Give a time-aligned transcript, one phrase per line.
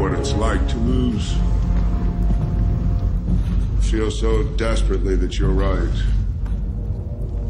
[0.00, 1.34] what it's like to lose.
[3.90, 5.94] Feel so desperately that you're right.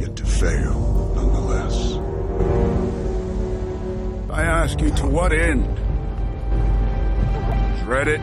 [0.00, 1.94] Yet to fail, nonetheless.
[4.30, 5.64] I ask you to what end?
[7.84, 8.20] Dread it?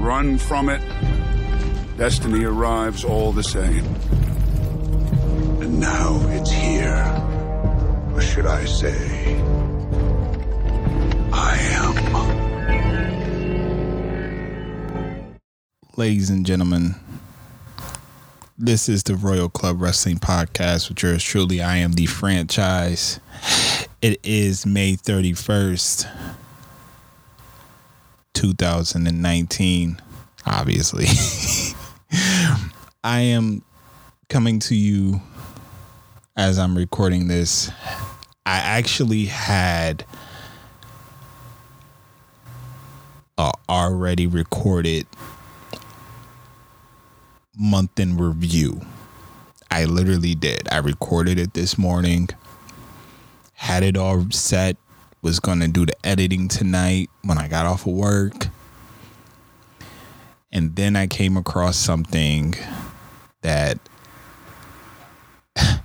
[0.00, 0.82] Run from it?
[1.96, 3.84] Destiny arrives all the same.
[5.62, 7.04] And now it's here.
[8.14, 9.40] Or should I say,
[15.98, 16.94] ladies and gentlemen.
[18.58, 21.62] This is the Royal Club Wrestling Podcast with yours truly.
[21.62, 23.18] I am the franchise.
[24.02, 26.06] It is May 31st,
[28.34, 30.02] 2019,
[30.44, 31.06] obviously.
[33.02, 33.62] I am
[34.28, 35.22] coming to you
[36.36, 37.70] as I'm recording this.
[38.44, 40.04] I actually had
[43.68, 45.06] already recorded
[47.56, 48.80] month in review.
[49.70, 50.68] I literally did.
[50.70, 52.28] I recorded it this morning,
[53.54, 54.76] had it all set,
[55.22, 58.48] was going to do the editing tonight when I got off of work.
[60.52, 62.54] And then I came across something
[63.42, 63.78] that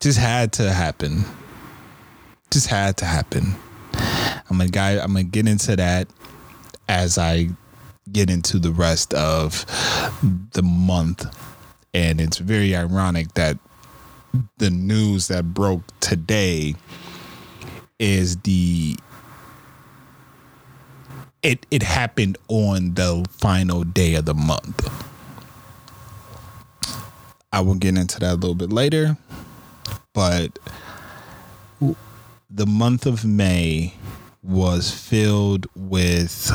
[0.00, 1.24] just had to happen.
[2.50, 3.54] Just had to happen.
[4.50, 6.08] I'm a guy, I'm going to get into that
[6.88, 7.48] as I
[8.14, 9.66] get into the rest of
[10.52, 11.26] the month.
[11.92, 13.58] And it's very ironic that
[14.56, 16.74] the news that broke today
[17.98, 18.96] is the
[21.42, 24.88] it it happened on the final day of the month.
[27.52, 29.16] I will get into that a little bit later,
[30.12, 30.58] but
[32.50, 33.94] the month of May
[34.42, 36.50] was filled with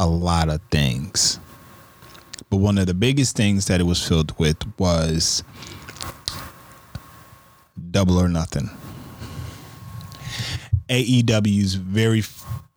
[0.00, 1.38] a lot of things.
[2.48, 5.44] But one of the biggest things that it was filled with was
[7.90, 8.70] double or nothing.
[10.88, 12.24] AEW's very,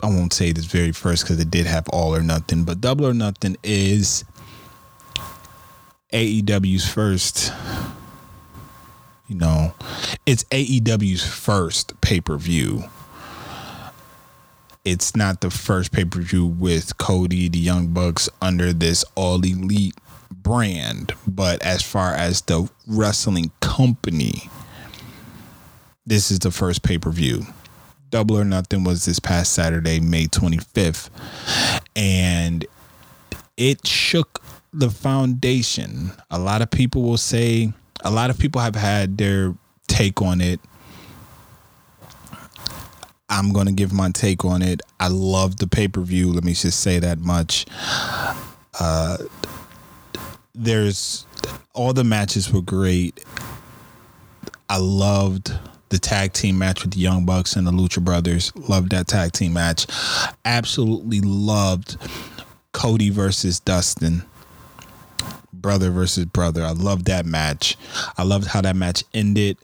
[0.04, 3.08] I won't say this very first because it did have all or nothing, but double
[3.08, 4.26] or nothing is
[6.12, 7.54] AEW's first,
[9.30, 9.74] you know,
[10.26, 12.84] it's AEW's first pay per view
[14.86, 19.44] it's not the first pay per view with Cody, the Young Bucks under this all
[19.44, 19.96] elite
[20.32, 24.50] brand, but as far as the wrestling company,
[26.06, 27.46] this is the first pay per view.
[28.10, 31.10] Double or Nothing was this past Saturday, May 25th,
[31.96, 32.66] and
[33.58, 36.12] it shook the foundation.
[36.30, 37.72] A lot of people will say,
[38.04, 39.56] a lot of people have had their
[39.88, 40.60] take on it
[43.30, 44.82] I'm going to give my take on it.
[45.00, 46.32] I love the pay per view.
[46.32, 47.66] Let me just say that much.
[48.80, 49.18] Uh,
[50.54, 51.26] there's
[51.74, 53.24] all the matches were great.
[54.70, 55.52] I loved
[55.90, 58.52] the tag team match with the Young Bucks and the Lucha Brothers.
[58.56, 59.86] Loved that tag team match.
[60.46, 61.98] Absolutely loved
[62.72, 64.24] Cody versus Dustin.
[65.54, 66.64] Brother versus brother.
[66.64, 67.78] I loved that match.
[68.18, 69.58] I loved how that match ended.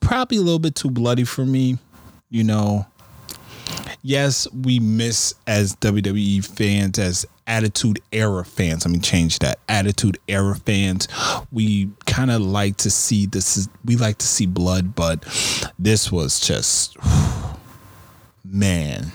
[0.00, 1.78] Probably a little bit too bloody for me
[2.30, 2.86] you know,
[4.02, 8.84] yes, we miss as WWE fans, as Attitude Era fans.
[8.84, 9.58] Let me change that.
[9.68, 11.08] Attitude Era fans,
[11.50, 13.68] we kind of like to see this.
[13.84, 15.24] we like to see blood, but
[15.78, 16.96] this was just,
[18.44, 19.12] man,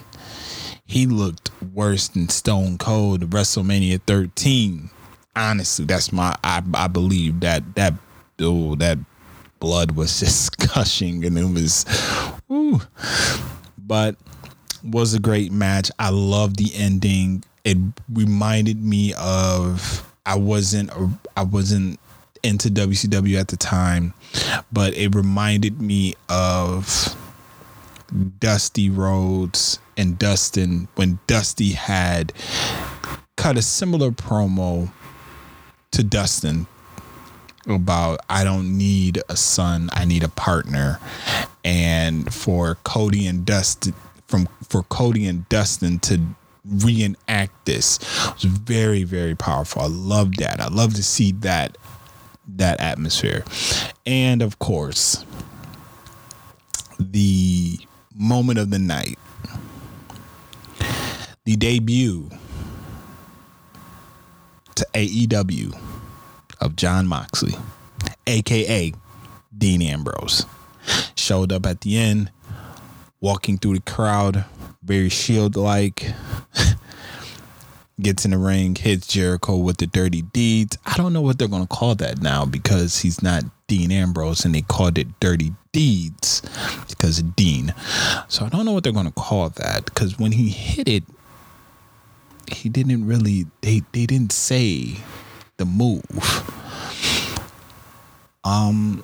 [0.85, 4.89] he looked worse than Stone Cold WrestleMania 13.
[5.35, 6.35] Honestly, that's my.
[6.43, 7.95] I I believe that that
[8.39, 8.99] oh that
[9.63, 11.85] blood was just gushing and it was
[12.49, 12.81] woo.
[13.77, 14.17] but
[14.83, 15.89] was a great match.
[15.97, 17.45] I love the ending.
[17.63, 17.77] It
[18.11, 20.89] reminded me of i wasn't
[21.35, 21.99] i wasn't
[22.43, 24.13] into wcw at the time
[24.71, 27.15] but it reminded me of
[28.39, 32.31] dusty rhodes and dustin when dusty had
[33.35, 34.91] cut a similar promo
[35.91, 36.67] to dustin
[37.67, 40.99] about I don't need a son, I need a partner.
[41.63, 43.93] And for Cody and Dustin
[44.27, 46.19] from for Cody and Dustin to
[46.65, 47.99] reenact this
[48.33, 49.81] was very, very powerful.
[49.81, 50.59] I love that.
[50.59, 51.77] I love to see that
[52.47, 53.43] that atmosphere.
[54.05, 55.23] And of course,
[56.99, 57.79] the
[58.15, 59.17] moment of the night.
[61.45, 62.29] The debut
[64.75, 65.77] to AEW
[66.63, 67.53] of Jon Moxley,
[68.25, 68.93] aka
[69.55, 70.45] Dean Ambrose.
[71.15, 72.31] Showed up at the end,
[73.21, 74.45] walking through the crowd,
[74.81, 76.07] very shield like.
[78.01, 80.79] Gets in the ring, hits Jericho with the dirty deeds.
[80.83, 84.45] I don't know what they're going to call that now because he's not Dean Ambrose
[84.45, 86.41] and they called it dirty deeds
[86.89, 87.71] because of Dean.
[88.29, 91.03] So I don't know what they're going to call that because when he hit it,
[92.51, 94.97] he didn't really, they, they didn't say
[95.57, 96.03] the move.
[98.43, 99.03] Um,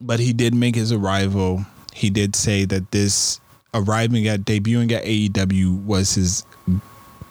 [0.00, 1.64] but he did make his arrival.
[1.92, 3.40] He did say that this
[3.72, 6.44] arriving at debuting at AEW was his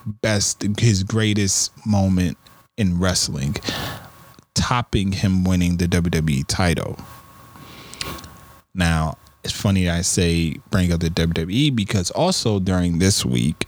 [0.06, 2.38] best, his greatest moment
[2.78, 3.56] in wrestling,
[4.54, 6.98] topping him winning the WWE title.
[8.74, 13.68] Now, it's funny I say bring up the WWE because also during this week,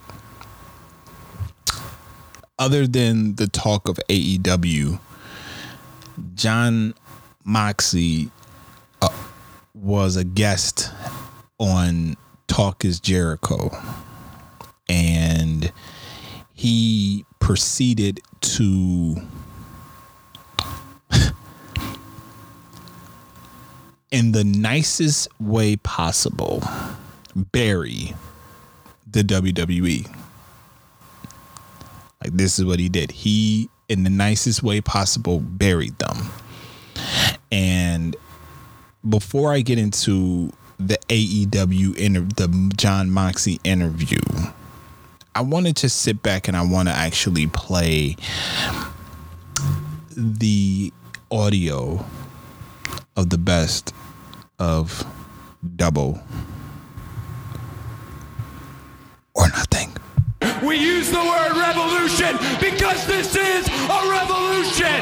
[2.60, 5.00] other than the talk of AEW,
[6.36, 6.94] Jon
[7.44, 8.32] Moxley
[9.02, 9.10] uh,
[9.74, 10.92] was a guest
[11.60, 12.16] on
[12.48, 13.70] Talk is Jericho.
[14.90, 15.72] And
[16.54, 19.18] he proceeded to
[24.12, 26.64] in the nicest way possible
[27.36, 28.16] bury
[29.06, 30.27] the WWE.
[32.28, 33.12] Like this is what he did.
[33.12, 36.30] He in the nicest way possible buried them.
[37.54, 38.18] And
[39.08, 44.20] before I get into the AEW inter- the Jon Moxley interview,
[45.36, 48.18] I wanted to sit back and I want to actually play
[50.18, 50.92] the
[51.32, 52.06] audio
[53.16, 53.94] of the best
[54.60, 55.06] of
[55.78, 56.20] double
[59.34, 59.94] or nothing.
[60.68, 65.00] We use the word revolution because this is a revolution.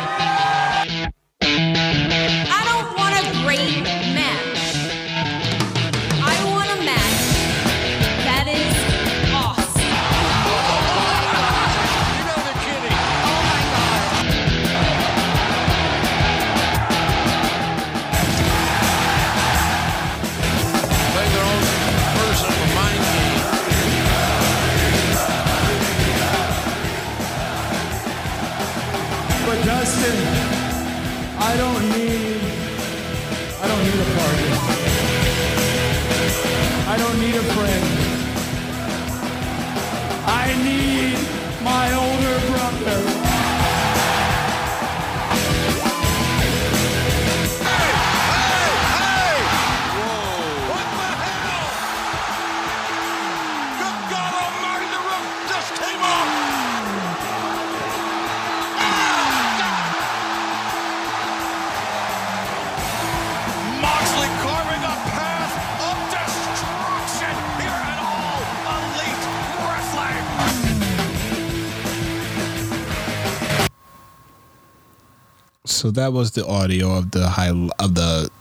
[75.86, 78.32] So that was the audio of the high of the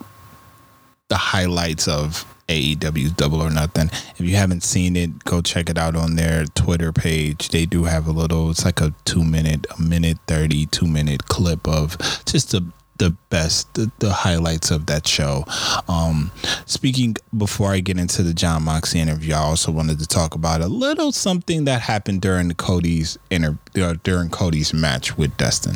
[1.11, 3.91] the highlights of AEW's Double or Nothing.
[4.17, 7.51] If you haven't seen it, go check it out on their Twitter page.
[7.51, 8.49] They do have a little.
[8.49, 12.65] It's like a two minute, a minute thirty, two minute clip of just the
[12.97, 15.45] the best the, the highlights of that show
[15.89, 16.31] um
[16.65, 20.61] speaking before i get into the jon moxley interview i also wanted to talk about
[20.61, 25.75] a little something that happened during the cody's uh, during cody's match with dustin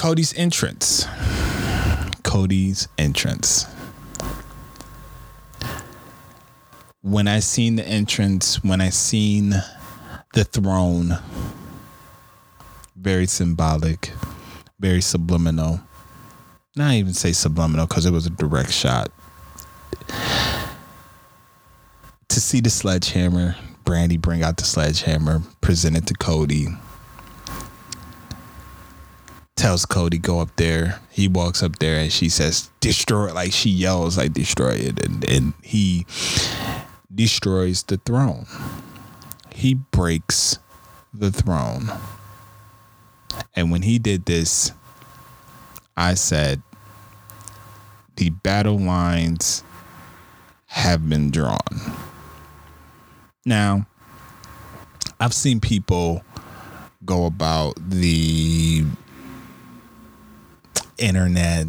[0.00, 1.06] Cody's entrance.
[2.22, 3.66] Cody's entrance.
[7.02, 9.50] When I seen the entrance, when I seen
[10.32, 11.18] the throne,
[12.96, 14.12] very symbolic,
[14.78, 15.82] very subliminal.
[16.76, 19.12] Not even say subliminal because it was a direct shot.
[22.30, 23.54] To see the sledgehammer,
[23.84, 26.68] Brandi bring out the sledgehammer, present it to Cody
[29.60, 31.00] tells Cody go up there.
[31.10, 33.30] He walks up there and she says destroy.
[33.30, 36.06] Like she yells like destroy it, and and he
[37.14, 38.46] destroys the throne.
[39.54, 40.58] He breaks
[41.12, 41.92] the throne.
[43.54, 44.72] And when he did this,
[45.94, 46.62] I said
[48.16, 49.62] the battle lines
[50.66, 51.58] have been drawn.
[53.44, 53.86] Now,
[55.18, 56.24] I've seen people
[57.04, 58.86] go about the
[61.02, 61.66] internet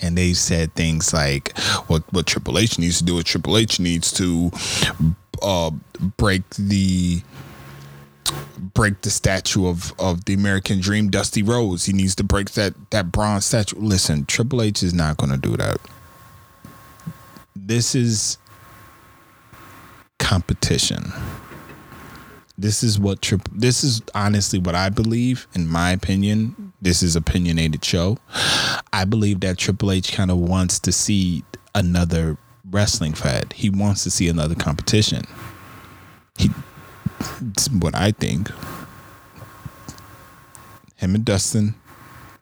[0.00, 1.56] and they said things like
[1.88, 4.50] what what Triple H needs to do is Triple H needs to
[5.42, 5.70] uh,
[6.16, 7.22] break the
[8.74, 11.84] break the statue of of the American Dream Dusty Rhodes.
[11.86, 13.76] He needs to break that that bronze statue.
[13.78, 15.78] Listen, Triple H is not going to do that.
[17.54, 18.38] This is
[20.18, 21.12] competition.
[22.58, 23.42] This is what trip.
[23.52, 25.46] This is honestly what I believe.
[25.54, 28.18] In my opinion, this is opinionated show.
[28.92, 31.44] I believe that Triple H kind of wants to see
[31.74, 32.38] another
[32.70, 33.52] wrestling fad.
[33.52, 35.24] He wants to see another competition.
[36.38, 36.50] He,
[37.50, 38.50] it's what I think.
[40.96, 41.74] Him and Dustin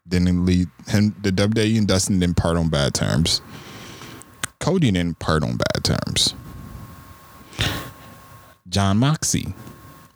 [0.06, 1.14] didn't lead him.
[1.22, 3.40] The WWE and Dustin didn't part on bad terms.
[4.60, 6.34] Cody didn't part on bad terms.
[8.68, 9.54] Jon Moxley,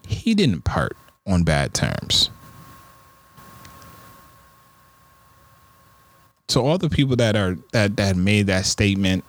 [0.08, 0.96] he didn't part
[1.26, 2.30] on bad terms.
[6.48, 9.22] So all the people that are that that made that statement,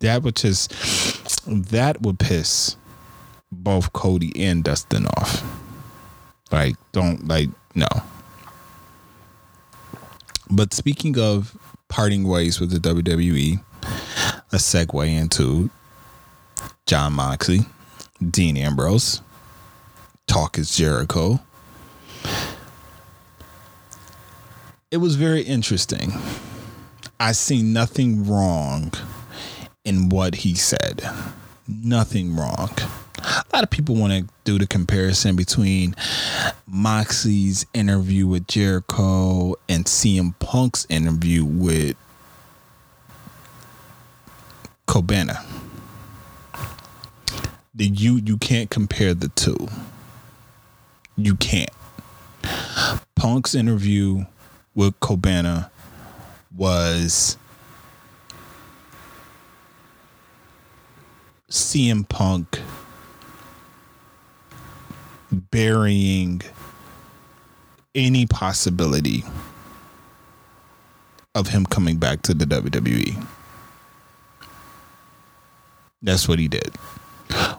[0.00, 0.72] that would just
[1.46, 2.76] that would piss
[3.50, 5.42] both Cody and Dustin off.
[6.52, 7.88] Like, don't like no.
[10.50, 13.60] But speaking of parting ways with the WWE,
[14.52, 15.70] let's segue into
[16.86, 17.60] Jon Moxley,
[18.26, 19.20] Dean Ambrose,
[20.26, 21.40] Talk is Jericho.
[24.90, 26.12] It was very interesting.
[27.20, 28.92] I see nothing wrong
[29.84, 31.08] in what he said.
[31.66, 32.70] Nothing wrong.
[33.18, 35.94] A lot of people want to do the comparison between
[36.66, 41.96] Moxie's interview with Jericho and CM Punk's interview with
[44.86, 45.44] Cabana.
[47.78, 49.68] You you can't compare the two.
[51.16, 51.70] You can't.
[53.14, 54.24] Punk's interview
[54.74, 55.70] with Cabana
[56.56, 57.36] was
[61.50, 62.60] CM Punk
[65.30, 66.42] burying
[67.94, 69.24] any possibility
[71.34, 73.24] of him coming back to the WWE.
[76.02, 76.74] That's what he did.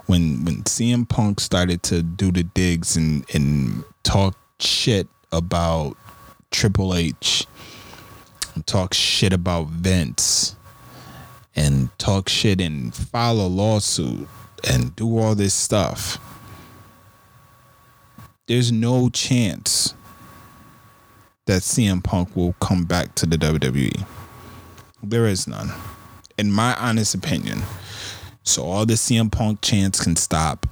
[0.05, 5.95] When when CM Punk started to do the digs and and talk shit about
[6.51, 7.45] Triple H,
[8.55, 10.55] and talk shit about Vince,
[11.55, 14.27] and talk shit and file a lawsuit
[14.67, 16.17] and do all this stuff
[18.49, 19.93] there's no chance
[21.45, 24.07] that CM Punk will come back to the WWE.
[25.03, 25.71] There is none.
[26.35, 27.61] In my honest opinion.
[28.43, 30.65] So all the CM Punk chants can stop.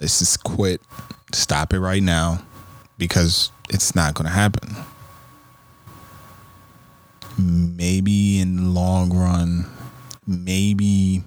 [0.00, 0.80] Let's just quit.
[1.32, 2.42] Stop it right now
[2.96, 4.76] because it's not going to happen.
[7.38, 9.66] Maybe in the long run,
[10.26, 11.24] maybe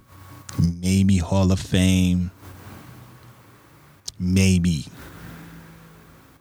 [0.59, 2.31] maybe Hall of Fame,
[4.19, 4.85] maybe.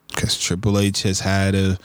[0.09, 1.79] Because Triple H has had a,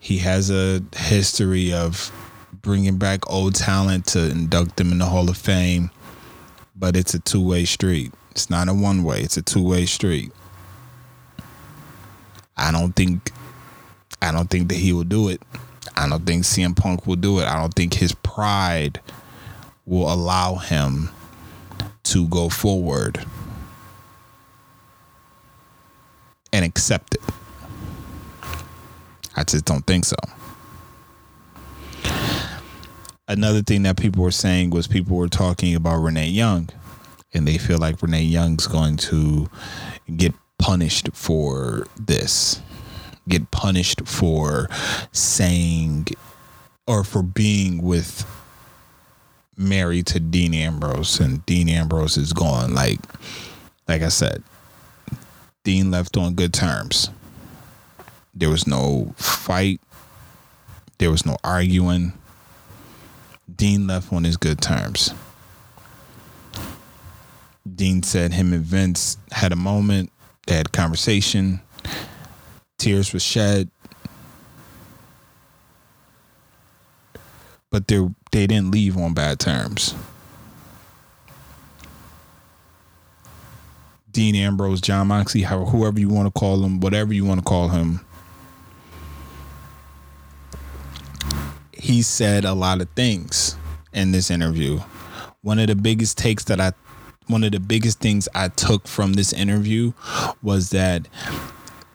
[0.00, 2.12] he has a history of
[2.62, 5.90] bringing back old talent to induct them in the Hall of Fame,
[6.76, 8.12] but it's a two way street.
[8.30, 9.20] It's not a one way.
[9.20, 10.32] It's a two way street.
[12.56, 13.32] I don't think,
[14.20, 15.40] I don't think that he will do it.
[15.96, 17.46] I don't think CM Punk will do it.
[17.46, 19.00] I don't think his pride
[19.86, 21.10] will allow him
[22.04, 23.24] to go forward
[26.52, 27.22] and accept it.
[29.36, 30.16] I just don't think so.
[33.30, 36.68] Another thing that people were saying was people were talking about Renee Young,
[37.32, 39.48] and they feel like Renee Young's going to
[40.16, 42.60] get punished for this,
[43.28, 44.68] get punished for
[45.12, 46.08] saying
[46.88, 48.26] or for being with
[49.56, 52.74] married to Dean Ambrose, and Dean Ambrose is gone.
[52.74, 52.98] Like,
[53.86, 54.42] like I said,
[55.62, 57.10] Dean left on good terms.
[58.34, 59.80] There was no fight.
[60.98, 62.14] There was no arguing.
[63.60, 65.12] Dean left on his good terms.
[67.74, 70.10] Dean said him and Vince had a moment.
[70.46, 71.60] They had a conversation.
[72.78, 73.70] Tears were shed.
[77.70, 77.98] But they
[78.32, 79.94] they didn't leave on bad terms.
[84.10, 87.68] Dean Ambrose, Jon Moxley, whoever you want to call him, whatever you want to call
[87.68, 88.00] him.
[91.80, 93.56] He said a lot of things
[93.94, 94.80] in this interview.
[95.40, 96.72] One of the biggest takes that I
[97.26, 99.92] one of the biggest things I took from this interview
[100.42, 101.08] was that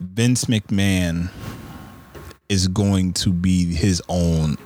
[0.00, 1.30] Vince McMahon
[2.48, 4.56] is going to be his own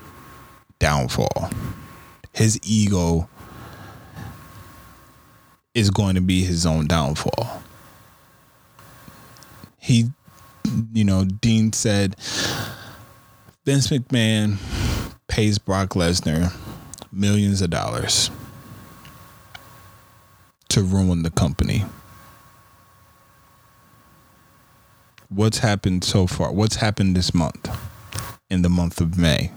[0.78, 1.50] downfall.
[2.32, 3.28] His ego
[5.74, 7.62] is going to be his own downfall.
[9.76, 10.10] He,
[10.92, 12.16] you know, Dean said
[13.66, 14.56] Vince McMahon
[15.30, 16.52] pays Brock Lesnar
[17.12, 18.32] millions of dollars
[20.68, 21.84] to ruin the company.
[25.28, 26.52] What's happened so far?
[26.52, 27.70] What's happened this month?
[28.50, 29.52] In the month of May.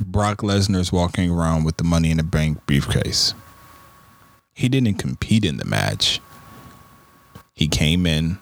[0.00, 3.34] Brock Lesnar's walking around with the money in the bank briefcase.
[4.54, 6.20] He didn't compete in the match.
[7.52, 8.38] He came in.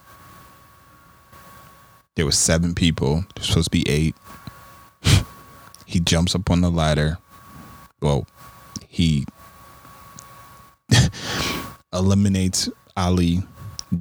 [2.15, 3.25] There was seven people.
[3.35, 4.15] There's supposed to be eight.
[5.87, 7.19] He jumps up on the ladder.
[8.00, 8.26] Well,
[8.88, 9.25] he
[11.92, 13.42] eliminates Ali,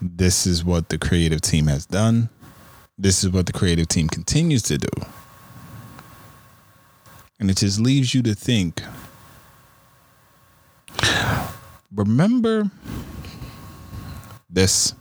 [0.00, 2.28] This is what the creative team has done.
[2.98, 4.88] This is what the creative team continues to do.
[7.38, 8.82] And it just leaves you to think
[11.96, 12.70] remember
[14.50, 14.94] this.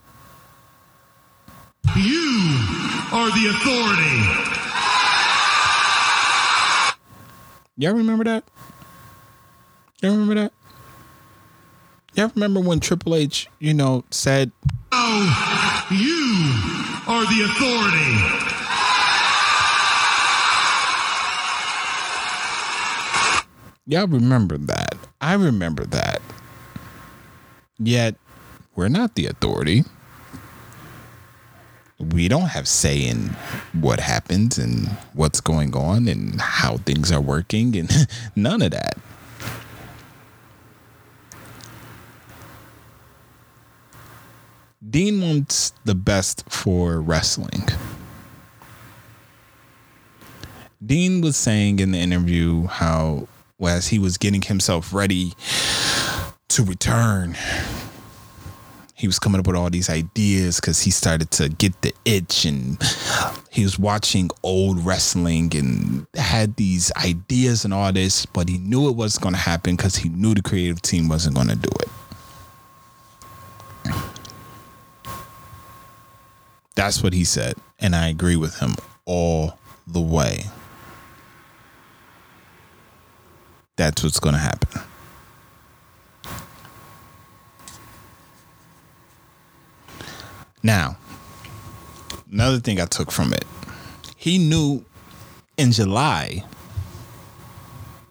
[1.95, 2.57] You
[3.11, 4.54] are the authority.
[7.77, 8.45] Y'all remember that?
[10.01, 10.53] Y'all remember that?
[12.13, 14.51] Y'all remember when Triple H, you know, said,
[14.93, 16.53] Oh, you
[17.11, 18.45] are the authority.
[23.87, 24.95] Y'all remember that.
[25.19, 26.21] I remember that.
[27.77, 28.15] Yet,
[28.75, 29.83] we're not the authority.
[31.99, 33.35] We don't have say in
[33.73, 37.89] what happens and what's going on and how things are working and
[38.35, 38.97] none of that.
[44.87, 47.67] Dean wants the best for wrestling.
[50.85, 53.27] Dean was saying in the interview how,
[53.59, 55.33] as he was getting himself ready
[56.49, 57.35] to return,
[58.95, 62.45] he was coming up with all these ideas because he started to get the itch
[62.45, 62.81] and
[63.51, 68.87] he was watching old wrestling and had these ideas and all this, but he knew
[68.87, 71.69] it wasn't going to happen because he knew the creative team wasn't going to do
[71.81, 71.89] it.
[76.75, 77.55] That's what he said.
[77.79, 80.45] And I agree with him all the way.
[83.75, 84.81] That's what's going to happen.
[90.65, 90.97] Now,
[92.31, 93.45] another thing I took from it,
[94.17, 94.83] he knew
[95.57, 96.43] in July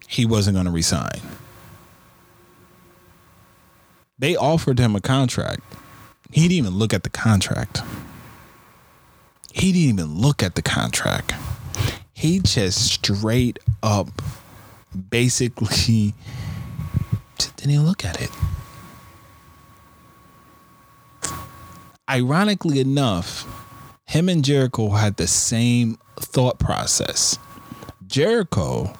[0.07, 1.19] he wasn't going to resign.
[4.17, 5.63] They offered him a contract.
[6.31, 7.81] He didn't even look at the contract.
[9.51, 11.33] He didn't even look at the contract.
[12.13, 14.07] He just straight up
[15.09, 16.13] basically
[17.37, 18.29] didn't even look at it.
[22.09, 23.45] Ironically enough,
[24.05, 27.39] him and Jericho had the same thought process.
[28.05, 28.93] Jericho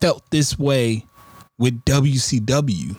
[0.00, 1.04] felt this way
[1.58, 2.96] with WCW.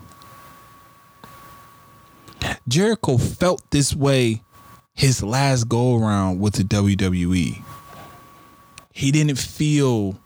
[2.67, 4.41] Jericho felt this way
[4.93, 7.61] his last go around with the WWE.
[8.93, 10.19] He didn't feel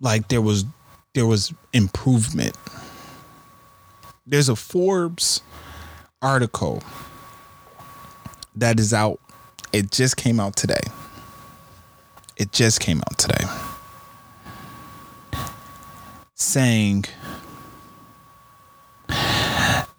[0.00, 0.64] like there was
[1.14, 2.56] there was improvement.
[4.26, 5.42] There's a Forbes
[6.22, 6.82] article
[8.54, 9.18] that is out.
[9.72, 10.80] It just came out today.
[12.36, 13.44] It just came out today.
[16.34, 17.04] Saying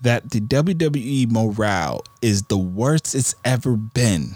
[0.01, 4.36] that the WWE morale is the worst it's ever been.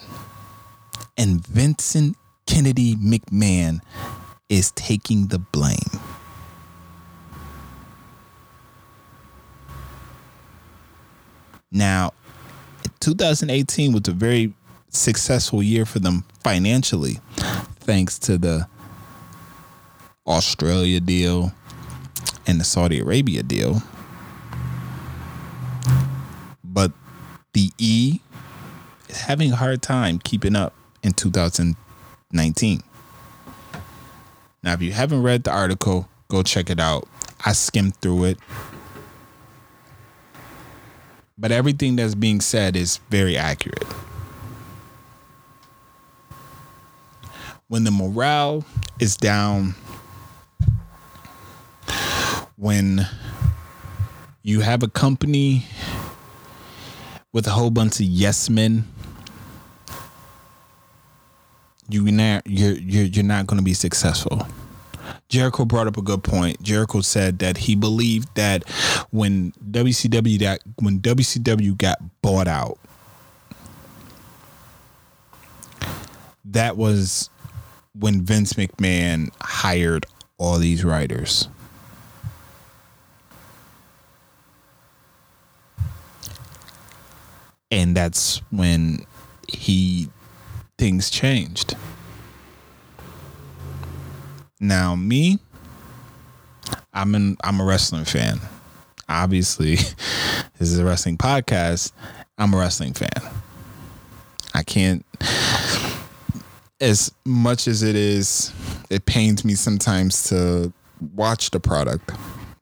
[1.18, 3.82] And Vincent Kennedy McMahon
[4.50, 6.00] is taking the blame.
[11.72, 12.14] Now,
[13.00, 14.54] 2018 was a very
[14.90, 17.20] successful year for them financially,
[17.80, 18.68] thanks to the
[20.26, 21.52] Australia deal
[22.46, 23.82] and the Saudi Arabia deal.
[26.64, 26.92] But
[27.54, 28.22] the E
[29.10, 32.84] is having a hard time keeping up in 2019.
[34.64, 37.08] Now, if you haven't read the article, go check it out.
[37.46, 38.38] I skimmed through it.
[41.38, 43.86] But everything that's being said is very accurate.
[47.68, 48.66] When the morale
[49.00, 49.76] is down,
[52.56, 53.08] when
[54.42, 55.66] you have a company
[57.34, 58.86] with a whole bunch of yes men,
[61.90, 64.48] you not you're you're you're not going to be successful.
[65.30, 66.62] Jericho brought up a good point.
[66.62, 68.68] Jericho said that he believed that
[69.12, 72.78] when WCW that when WCW got bought out,
[76.46, 77.30] that was
[77.94, 80.06] when Vince McMahon hired
[80.38, 81.50] all these writers.
[87.70, 89.06] And that's when
[89.50, 90.10] he
[90.78, 91.76] things changed.
[94.60, 95.40] Now, me,
[96.94, 98.40] I'm an I'm a wrestling fan.
[99.08, 101.92] Obviously, this is a wrestling podcast.
[102.38, 103.10] I'm a wrestling fan.
[104.54, 105.06] I can't
[106.80, 108.52] as much as it is
[108.90, 110.72] it pains me sometimes to
[111.14, 112.12] watch the product,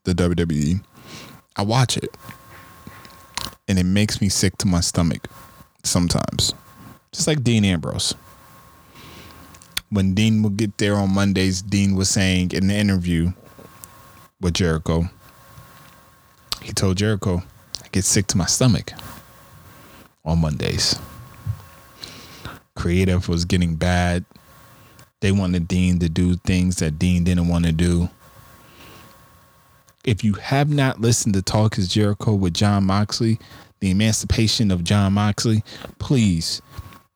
[0.03, 0.83] the WWE.
[1.55, 2.15] I watch it.
[3.67, 5.27] And it makes me sick to my stomach
[5.83, 6.53] sometimes.
[7.11, 8.13] Just like Dean Ambrose
[9.95, 13.31] when Dean would get there on Mondays, Dean was saying in the interview
[14.41, 15.09] with Jericho,
[16.61, 17.41] he told Jericho,
[17.83, 18.91] I get sick to my stomach
[20.25, 20.99] on Mondays.
[22.75, 24.25] Creative was getting bad.
[25.21, 28.09] They wanted Dean to do things that Dean didn't want to do.
[30.03, 33.39] If you have not listened to Talk is Jericho with Jon Moxley,
[33.79, 35.63] the emancipation of Jon Moxley,
[35.99, 36.61] please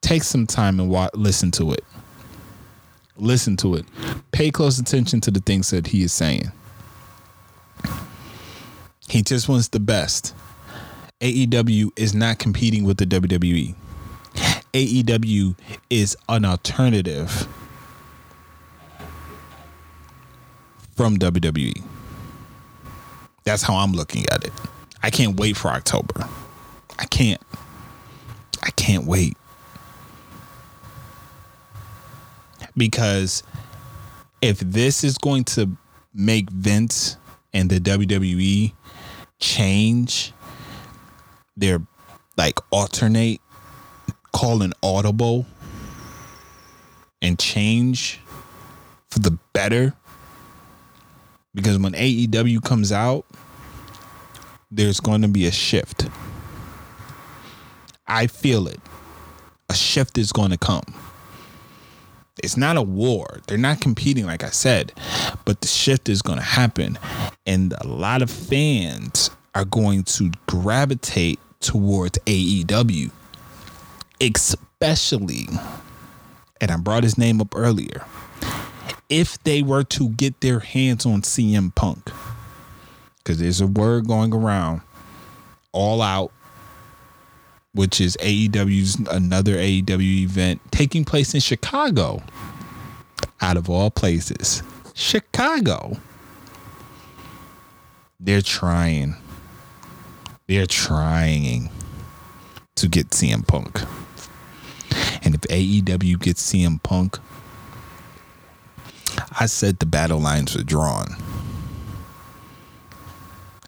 [0.01, 1.83] take some time and wa- listen to it.
[3.19, 3.85] Listen to it.
[4.31, 6.51] Pay close attention to the things that he is saying.
[9.07, 10.33] He just wants the best.
[11.19, 13.75] AEW is not competing with the WWE.
[14.73, 15.55] AEW
[15.89, 17.47] is an alternative
[20.95, 21.83] from WWE.
[23.43, 24.53] That's how I'm looking at it.
[25.01, 26.27] I can't wait for October.
[26.99, 27.41] I can't.
[28.61, 29.37] I can't wait.
[32.79, 33.43] Because
[34.41, 35.77] if this is going to
[36.13, 37.17] make Vince
[37.53, 38.73] and the WWE
[39.39, 40.33] change
[41.55, 41.81] their
[42.37, 43.41] like alternate
[44.31, 45.45] call an audible
[47.21, 48.19] and change
[49.09, 49.93] for the better
[51.53, 53.25] because when AEW comes out
[54.71, 56.07] there's going to be a shift.
[58.07, 58.79] I feel it.
[59.69, 60.83] A shift is going to come
[62.43, 63.41] it's not a war.
[63.47, 64.91] They're not competing, like I said,
[65.45, 66.97] but the shift is going to happen.
[67.45, 73.11] And a lot of fans are going to gravitate towards AEW,
[74.21, 75.47] especially,
[76.61, 78.05] and I brought his name up earlier,
[79.09, 82.11] if they were to get their hands on CM Punk.
[83.17, 84.81] Because there's a word going around
[85.71, 86.31] all out
[87.73, 92.21] which is AEW's another AEW event taking place in Chicago.
[93.41, 95.97] Out of all places, Chicago.
[98.19, 99.15] They're trying.
[100.47, 101.69] They're trying
[102.75, 103.81] to get CM Punk.
[105.23, 107.17] And if AEW gets CM Punk,
[109.39, 111.15] I said the battle lines were drawn.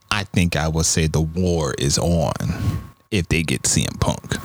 [0.09, 4.37] I think I will say the war is on if they get CM Punk.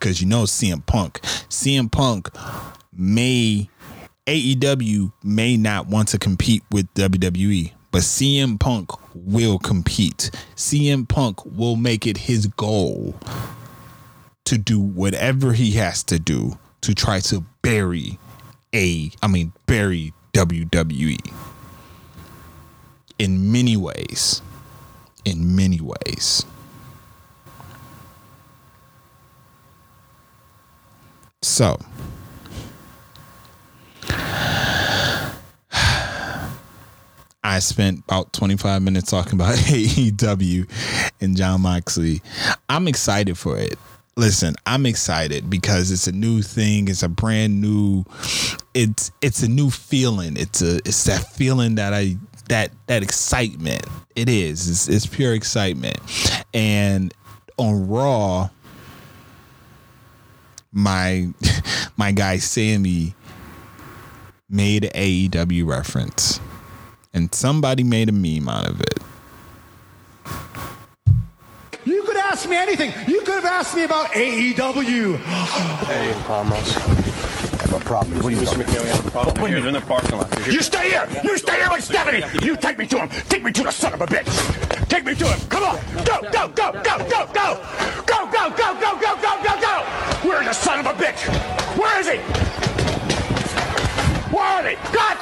[0.00, 1.20] Cause you know CM Punk.
[1.50, 2.30] CM Punk
[2.92, 3.68] may
[4.26, 10.30] AEW may not want to compete with WWE, but CM Punk will compete.
[10.54, 13.14] CM Punk will make it his goal
[14.44, 18.18] to do whatever he has to do to try to bury
[18.74, 21.18] a I mean bury WWE
[23.18, 24.42] in many ways.
[25.24, 26.44] In many ways.
[31.42, 31.78] So,
[37.44, 40.68] I spent about 25 minutes talking about AEW
[41.20, 42.22] and Jon Moxley.
[42.68, 43.78] I'm excited for it.
[44.16, 46.88] listen, I'm excited because it's a new thing.
[46.88, 48.04] It's a brand new.
[48.74, 50.36] It's it's a new feeling.
[50.36, 52.16] It's a it's that feeling that I
[52.48, 53.86] that that excitement.
[54.16, 54.68] It is.
[54.68, 55.98] It's, it's pure excitement.
[56.52, 57.14] And
[57.58, 58.50] on Raw,
[60.72, 61.28] my
[61.96, 63.14] my guy Sammy
[64.48, 66.40] made an AEW reference,
[67.12, 68.98] and somebody made a meme out of it.
[71.84, 72.92] You could ask me anything.
[73.06, 75.16] You could have asked me about AEW.
[75.16, 76.76] Hey, Palmas.
[76.76, 78.22] I have a problem.
[78.22, 78.62] What do you Mr.
[78.62, 79.40] McNeil, have a problem?
[79.40, 80.46] What are you in the parking lot?
[80.46, 81.08] You stay here!
[81.24, 82.24] You stay here with Stephanie!
[82.46, 83.08] You take me to him!
[83.28, 84.88] Take me to the son of a bitch!
[84.88, 85.40] Take me to him!
[85.48, 86.04] Come on!
[86.04, 87.60] Go, go, go, go, go, go!
[88.06, 89.67] Go, go, go, go, go, go, go, go!
[90.28, 91.26] Where's the son of a bitch?
[91.78, 92.18] Where is he?
[94.30, 94.74] Where are they?
[94.92, 95.16] God!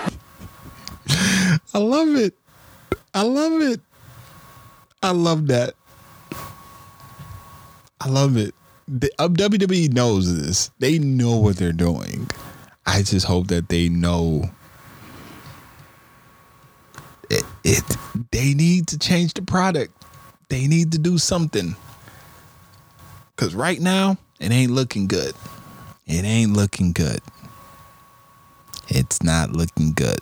[1.72, 2.34] I love it.
[3.14, 3.80] I love it.
[5.04, 5.74] I love that.
[8.00, 8.52] I love it.
[8.88, 10.72] The, uh, WWE knows this.
[10.80, 12.28] They know what they're doing.
[12.84, 14.50] I just hope that they know
[17.30, 17.84] it, it.
[18.32, 20.04] They need to change the product.
[20.48, 21.76] They need to do something.
[23.36, 25.35] Cause right now it ain't looking good.
[26.07, 27.20] It ain't looking good.
[28.88, 30.20] It's not looking good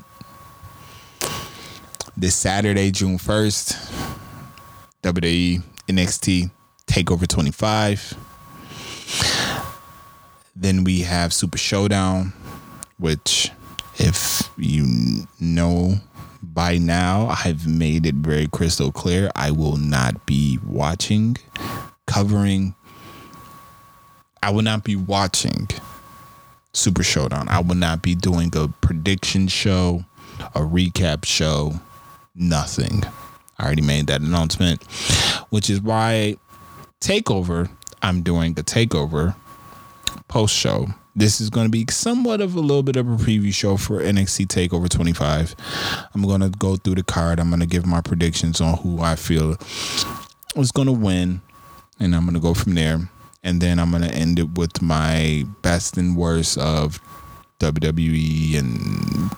[2.16, 3.74] this Saturday, June 1st,
[5.02, 6.50] WWE NXT
[6.86, 8.14] TakeOver 25.
[10.54, 12.32] Then we have Super Showdown,
[12.98, 13.50] which,
[13.96, 15.94] if you know
[16.40, 19.30] by now, I've made it very crystal clear.
[19.34, 21.36] I will not be watching,
[22.06, 22.76] covering,
[24.44, 25.68] I will not be watching
[26.74, 27.48] Super Showdown.
[27.48, 30.04] I will not be doing a prediction show,
[30.54, 31.80] a recap show,
[32.34, 33.04] nothing.
[33.58, 34.82] I already made that announcement,
[35.48, 36.36] which is why
[37.00, 37.70] Takeover,
[38.02, 39.34] I'm doing a Takeover
[40.28, 40.88] post show.
[41.16, 44.02] This is going to be somewhat of a little bit of a preview show for
[44.02, 45.54] NXT Takeover 25.
[46.14, 47.40] I'm going to go through the card.
[47.40, 49.56] I'm going to give my predictions on who I feel
[50.54, 51.40] is going to win,
[51.98, 53.08] and I'm going to go from there.
[53.44, 56.98] And then I'm to end it with my best and worst of
[57.60, 59.30] WWE and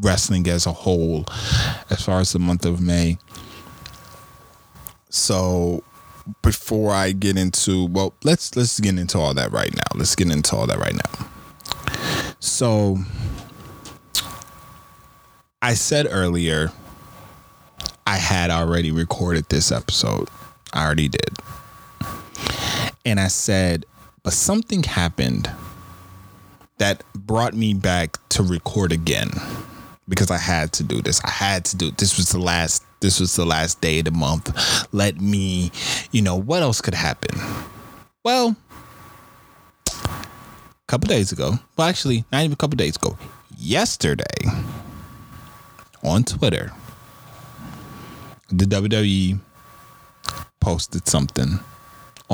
[0.00, 1.24] wrestling as a whole
[1.90, 3.18] as far as the month of May.
[5.10, 5.84] So
[6.42, 9.98] before I get into well, let's let's get into all that right now.
[9.98, 11.28] Let's get into all that right now.
[12.40, 12.98] So
[15.62, 16.72] I said earlier
[18.06, 20.28] I had already recorded this episode.
[20.72, 21.38] I already did.
[23.04, 23.84] And I said,
[24.22, 25.50] but something happened
[26.78, 29.30] that brought me back to record again
[30.08, 31.20] because I had to do this.
[31.24, 31.90] I had to do.
[31.90, 34.50] This was the last this was the last day of the month.
[34.92, 35.70] Let me,
[36.10, 37.38] you know, what else could happen?
[38.24, 38.56] Well,
[39.86, 43.18] a couple days ago, well actually, not even a couple days ago,
[43.58, 44.24] yesterday
[46.02, 46.72] on Twitter,
[48.48, 49.38] the WWE
[50.60, 51.60] posted something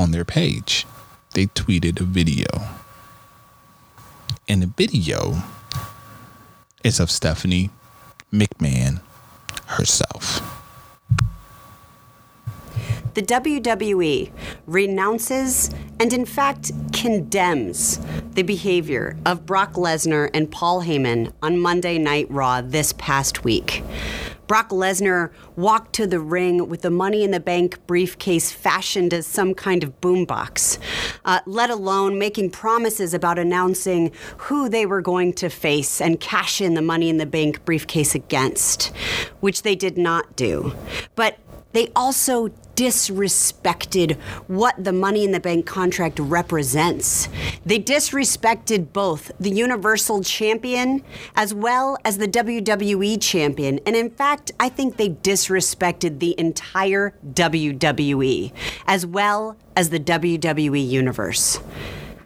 [0.01, 0.87] on their page.
[1.35, 2.47] They tweeted a video.
[4.49, 5.43] And the video
[6.83, 7.71] is of Stephanie
[8.33, 9.03] McMahon
[9.67, 10.41] herself.
[13.13, 14.31] The WWE
[14.67, 18.01] renounces and, in fact, condemns
[18.35, 23.83] the behavior of Brock Lesnar and Paul Heyman on Monday Night Raw this past week.
[24.51, 29.25] Brock Lesnar walked to the ring with the Money in the Bank briefcase fashioned as
[29.25, 30.77] some kind of boombox,
[31.25, 36.61] uh, let alone making promises about announcing who they were going to face and cash
[36.61, 38.87] in the Money in the Bank briefcase against,
[39.39, 40.75] which they did not do.
[41.15, 41.39] But
[41.71, 42.49] they also
[42.81, 44.17] disrespected
[44.47, 47.29] what the Money in the Bank contract represents.
[47.67, 51.03] They disrespected both the Universal Champion
[51.37, 53.81] as well as the WWE Champion.
[53.85, 58.51] And in fact, I think they disrespected the entire WWE
[58.87, 61.61] as well as the WWE Universe.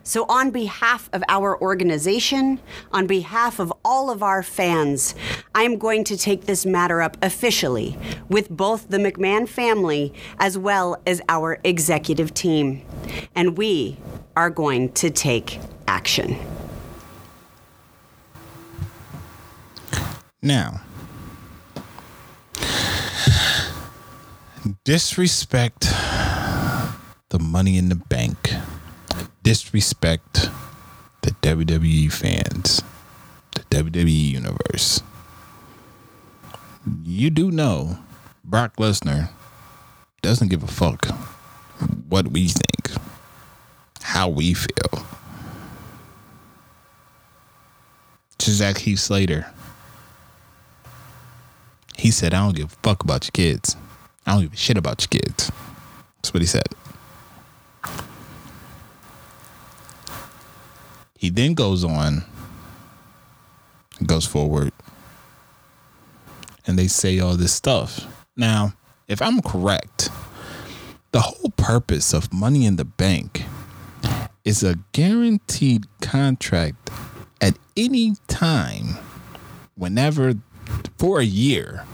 [0.06, 2.60] So, on behalf of our organization,
[2.92, 5.14] on behalf of all of our fans,
[5.54, 7.96] I am going to take this matter up officially
[8.28, 12.82] with both the McMahon family as well as our executive team.
[13.34, 13.96] And we
[14.36, 16.36] are going to take action.
[20.42, 20.82] Now,
[24.84, 25.88] disrespect
[27.30, 28.43] the money in the bank,
[29.44, 30.50] disrespect
[31.22, 32.82] the WWE fans,
[33.52, 35.02] the WWE universe.
[37.04, 37.98] You do know
[38.42, 39.30] Brock Lesnar
[40.22, 41.06] doesn't give a fuck
[42.08, 42.90] what we think.
[44.02, 45.06] how we feel.
[48.38, 49.46] Just ask Heath Slater.
[51.96, 53.76] He said, I don't give a fuck about your kids.
[54.26, 55.50] I don't give a shit about your kids.
[56.16, 56.68] That's what he said.
[61.24, 62.22] He then goes on,
[64.04, 64.72] goes forward,
[66.66, 68.06] and they say all this stuff.
[68.36, 68.74] Now,
[69.08, 70.10] if I'm correct,
[71.12, 73.44] the whole purpose of Money in the Bank
[74.44, 76.90] is a guaranteed contract
[77.40, 78.98] at any time,
[79.76, 80.34] whenever,
[80.98, 81.86] for a year.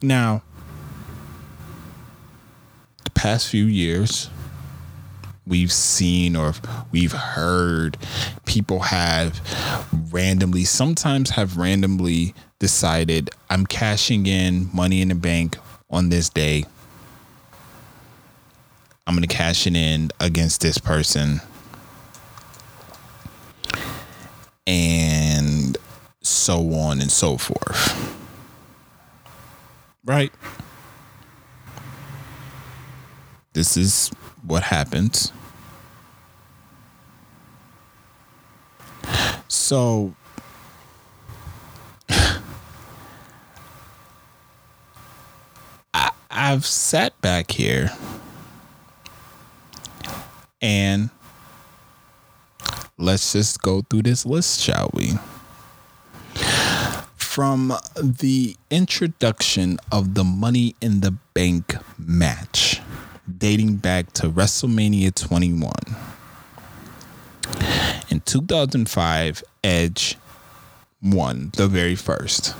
[0.00, 0.42] Now,
[3.04, 4.30] the past few years,
[5.46, 6.54] we've seen or
[6.90, 7.96] we've heard
[8.44, 9.40] people have
[10.10, 15.56] randomly, sometimes have randomly decided, I'm cashing in money in the bank
[15.90, 16.64] on this day.
[19.06, 21.40] I'm going to cash it in against this person.
[24.66, 25.76] And
[26.22, 28.16] so on and so forth.
[30.04, 30.32] Right?
[33.52, 34.10] This is
[34.46, 35.32] what happens.
[39.48, 40.14] So
[45.94, 47.90] I, I've sat back here
[50.60, 51.10] and
[52.98, 55.12] let's just go through this list, shall we?
[57.16, 62.80] From the introduction of the Money in the Bank match,
[63.38, 65.72] dating back to WrestleMania 21.
[68.10, 70.16] In 2005, Edge
[71.02, 72.54] won the very first.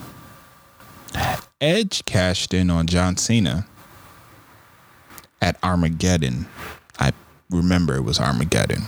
[1.60, 3.66] Edge cashed in on John Cena
[5.40, 6.46] at Armageddon.
[6.98, 7.12] I
[7.50, 8.82] remember it was Armageddon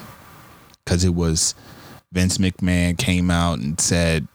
[0.85, 1.55] because it was
[2.13, 4.27] Vince McMahon came out and said,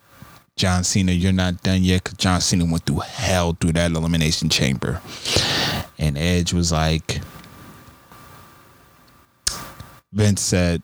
[0.56, 2.04] John Cena, you're not done yet.
[2.04, 5.02] Because John Cena went through hell through that elimination chamber.
[5.98, 7.22] And Edge was like,
[10.12, 10.84] Vince said,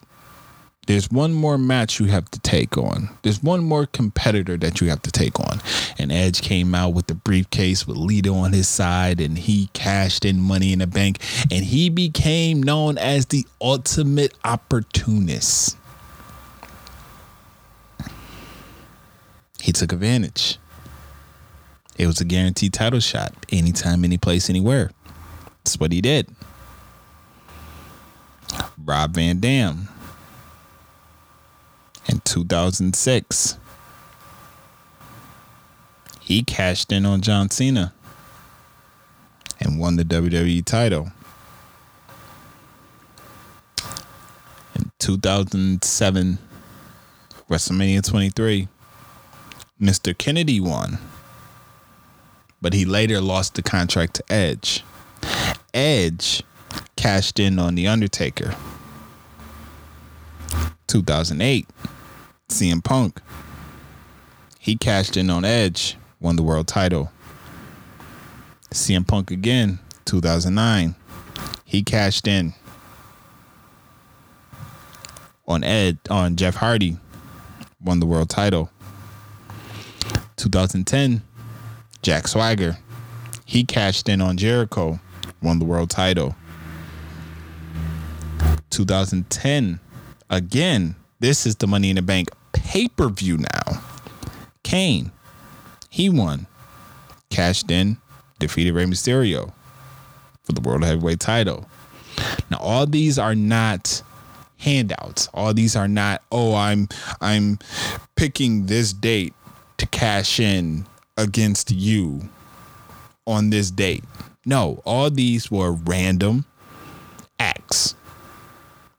[0.89, 3.09] there's one more match you have to take on.
[3.21, 5.61] There's one more competitor that you have to take on.
[5.99, 10.25] And Edge came out with the briefcase with Lita on his side and he cashed
[10.25, 11.19] in money in the bank
[11.51, 15.77] and he became known as the ultimate opportunist.
[19.61, 20.57] He took advantage.
[21.97, 24.91] It was a guaranteed title shot anytime, any place, anywhere.
[25.63, 26.33] That's what he did.
[28.83, 29.89] Rob Van Dam
[32.07, 33.57] in 2006.
[36.21, 37.93] He cashed in on John Cena
[39.59, 41.11] and won the WWE title.
[44.75, 46.37] In 2007,
[47.49, 48.67] WrestleMania 23,
[49.81, 50.17] Mr.
[50.17, 50.97] Kennedy won,
[52.61, 54.83] but he later lost the contract to Edge.
[55.73, 56.43] Edge
[56.97, 58.55] cashed in on The Undertaker.
[60.87, 61.65] 2008,
[62.49, 63.21] CM Punk.
[64.59, 67.11] He cashed in on Edge, won the world title.
[68.71, 70.95] CM Punk again, 2009.
[71.63, 72.53] He cashed in
[75.47, 76.97] on Ed on Jeff Hardy,
[77.81, 78.69] won the world title.
[80.39, 81.21] 2010,
[82.01, 82.77] Jack Swagger.
[83.45, 84.99] He cashed in on Jericho,
[85.43, 86.35] won the world title.
[88.69, 89.79] 2010,
[90.29, 93.81] again, this is the Money in the Bank pay per view now.
[94.63, 95.11] Kane,
[95.89, 96.47] he won,
[97.29, 97.97] cashed in,
[98.39, 99.51] defeated Rey Mysterio
[100.43, 101.67] for the World Heavyweight title.
[102.49, 104.01] Now, all these are not
[104.57, 105.27] handouts.
[105.33, 106.87] All these are not, oh, I'm
[107.19, 107.59] I'm
[108.15, 109.33] picking this date
[109.91, 110.85] cash in
[111.17, 112.29] against you
[113.27, 114.03] on this date.
[114.45, 116.45] No, all these were random
[117.39, 117.95] acts.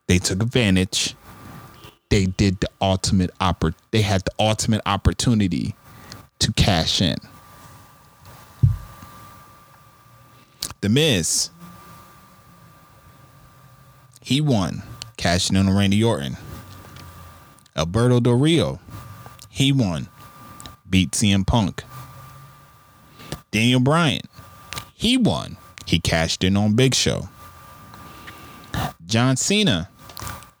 [0.07, 1.15] They took advantage.
[2.09, 5.75] They did the ultimate oppor- they had the ultimate opportunity
[6.39, 7.17] to cash in.
[10.81, 11.49] The Miz.
[14.21, 14.83] He won,
[15.17, 16.37] cashing in on Randy Orton.
[17.75, 18.79] Alberto Del Rio.
[19.49, 20.07] He won,
[20.91, 21.83] beat CM Punk.
[23.49, 24.21] Daniel Bryan.
[24.93, 25.57] He won.
[25.85, 27.29] He cashed in on Big Show.
[29.05, 29.89] John Cena.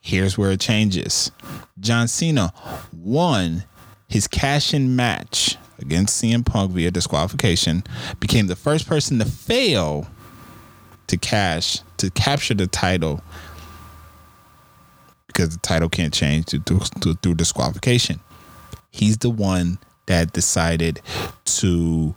[0.01, 1.31] Here's where it changes.
[1.79, 2.53] John Cena
[2.91, 3.65] won
[4.07, 7.83] his cash in match against CM Punk via disqualification,
[8.19, 10.07] became the first person to fail
[11.07, 13.21] to cash, to capture the title
[15.27, 18.19] because the title can't change through, through, through disqualification.
[18.89, 21.01] He's the one that decided
[21.45, 22.15] to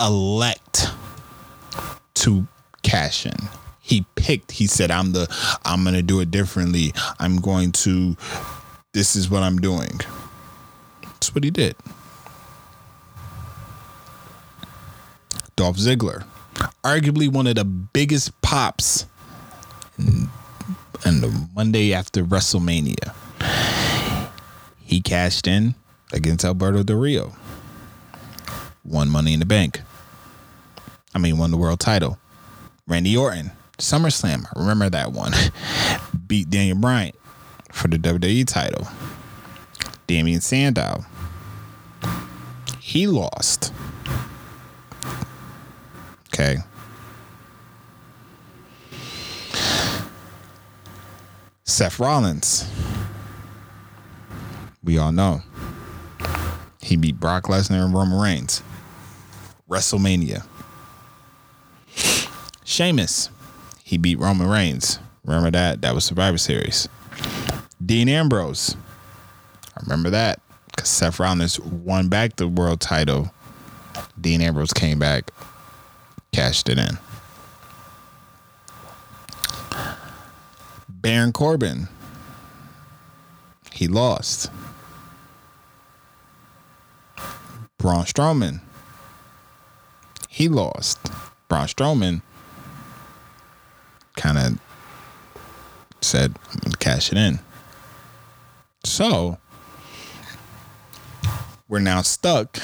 [0.00, 0.88] elect
[2.14, 2.46] to
[2.82, 3.48] cash in.
[3.80, 5.26] He picked, he said, I'm the
[5.64, 6.92] I'm gonna do it differently.
[7.18, 8.16] I'm going to
[8.92, 10.00] this is what I'm doing.
[11.02, 11.76] That's what he did.
[15.56, 16.24] Dolph Ziggler,
[16.82, 19.06] arguably one of the biggest pops
[19.98, 20.30] in,
[21.04, 23.14] in the Monday after WrestleMania.
[24.90, 25.76] He cashed in
[26.12, 27.36] against Alberto Del Rio.
[28.84, 29.82] Won Money in the Bank.
[31.14, 32.18] I mean, won the world title.
[32.88, 34.46] Randy Orton, SummerSlam.
[34.56, 35.32] Remember that one.
[36.26, 37.12] Beat Daniel Bryan
[37.70, 38.88] for the WWE title.
[40.08, 41.04] Damien Sandow.
[42.80, 43.72] He lost.
[46.34, 46.56] Okay.
[51.62, 52.68] Seth Rollins.
[54.82, 55.42] We all know.
[56.80, 58.62] He beat Brock Lesnar and Roman Reigns.
[59.68, 60.46] WrestleMania.
[62.64, 63.30] Sheamus.
[63.84, 64.98] He beat Roman Reigns.
[65.24, 65.82] Remember that?
[65.82, 66.88] That was Survivor Series.
[67.84, 68.76] Dean Ambrose.
[69.76, 73.32] I remember that because Seth Rollins won back the world title.
[74.20, 75.30] Dean Ambrose came back,
[76.32, 76.98] cashed it in.
[80.88, 81.88] Baron Corbin.
[83.72, 84.50] He lost.
[87.80, 88.60] Braun Strowman.
[90.28, 90.98] He lost.
[91.48, 92.22] Braun Strowman
[94.16, 94.60] kind of
[96.00, 97.40] said, I'm going to cash it in.
[98.84, 99.38] So
[101.68, 102.58] we're now stuck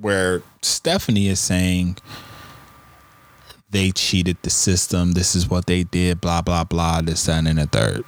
[0.00, 1.98] where Stephanie is saying
[3.70, 5.12] they cheated the system.
[5.12, 8.04] This is what they did, blah, blah, blah, this, that, and the third.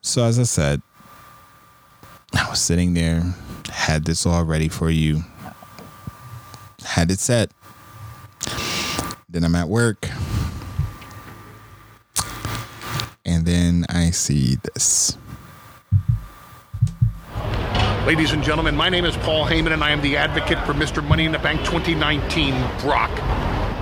[0.00, 0.82] So, as I said,
[2.34, 3.34] I was sitting there,
[3.72, 5.22] had this all ready for you,
[6.84, 7.50] had it set.
[9.28, 10.08] Then I'm at work.
[13.24, 15.16] And then I see this.
[18.06, 21.02] Ladies and gentlemen, my name is Paul Heyman, and I am the advocate for Mr.
[21.06, 23.10] Money in the Bank 2019, Brock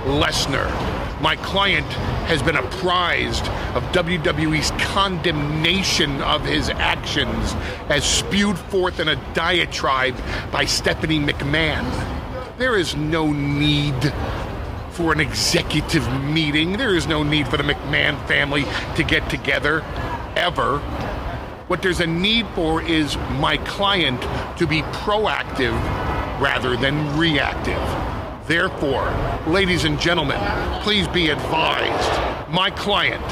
[0.05, 1.10] Lesnar.
[1.21, 1.85] My client
[2.25, 7.53] has been apprised of WWE's condemnation of his actions
[7.89, 10.15] as spewed forth in a diatribe
[10.51, 11.85] by Stephanie McMahon.
[12.57, 14.11] There is no need
[14.89, 16.77] for an executive meeting.
[16.77, 18.65] There is no need for the McMahon family
[18.95, 19.83] to get together
[20.35, 20.79] ever.
[21.67, 24.19] What there's a need for is my client
[24.57, 25.79] to be proactive
[26.41, 28.20] rather than reactive.
[28.51, 29.09] Therefore,
[29.47, 30.37] ladies and gentlemen,
[30.81, 32.49] please be advised.
[32.51, 33.23] My client,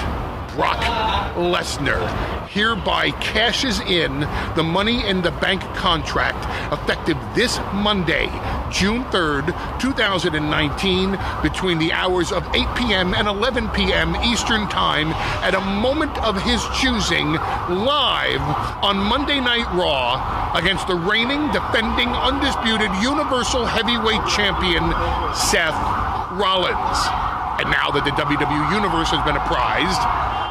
[0.59, 0.83] Brock
[1.37, 4.19] Lesnar, hereby cashes in
[4.57, 6.43] the money in the bank contract
[6.73, 8.25] effective this Monday,
[8.69, 13.13] June 3rd, 2019, between the hours of 8 p.m.
[13.13, 14.17] and 11 p.m.
[14.17, 15.13] Eastern Time
[15.47, 18.41] at a moment of his choosing live
[18.83, 24.83] on Monday Night Raw against the reigning, defending, undisputed Universal Heavyweight Champion,
[25.33, 25.79] Seth
[26.33, 27.28] Rollins.
[27.59, 29.99] And now that the WWE Universe has been apprised,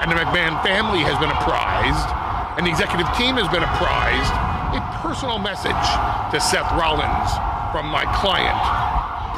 [0.05, 2.05] and the McMahon family has been apprised,
[2.61, 4.35] and the executive team has been apprised,
[4.77, 7.33] a personal message to Seth Rollins
[7.73, 8.61] from my client,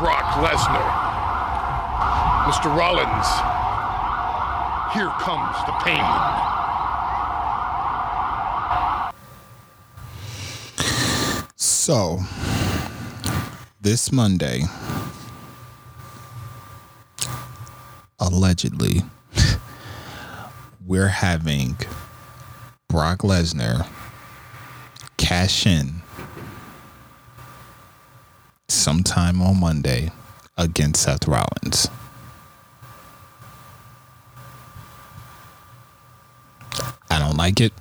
[0.02, 0.82] Brock Lesnar.
[2.50, 2.66] Mr.
[2.74, 3.30] Rollins,
[4.90, 6.02] here comes the pain.
[11.54, 12.18] So,
[13.80, 14.64] this Monday,
[18.32, 19.02] allegedly,
[20.86, 21.76] we're having
[22.88, 23.86] Brock Lesnar
[25.16, 26.02] cash in
[28.68, 30.10] sometime on Monday
[30.56, 31.88] against Seth Rollins.
[37.10, 37.72] I don't like it.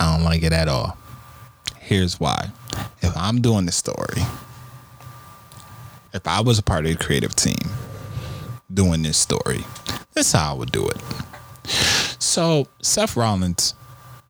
[0.00, 0.96] I don't like it at all.
[1.78, 2.50] Here's why.
[3.00, 4.22] If I'm doing the story,
[6.12, 7.58] if I was a part of the creative team
[8.74, 9.64] doing this story,
[10.14, 10.96] That's how I would do it.
[12.18, 13.74] So Seth Rollins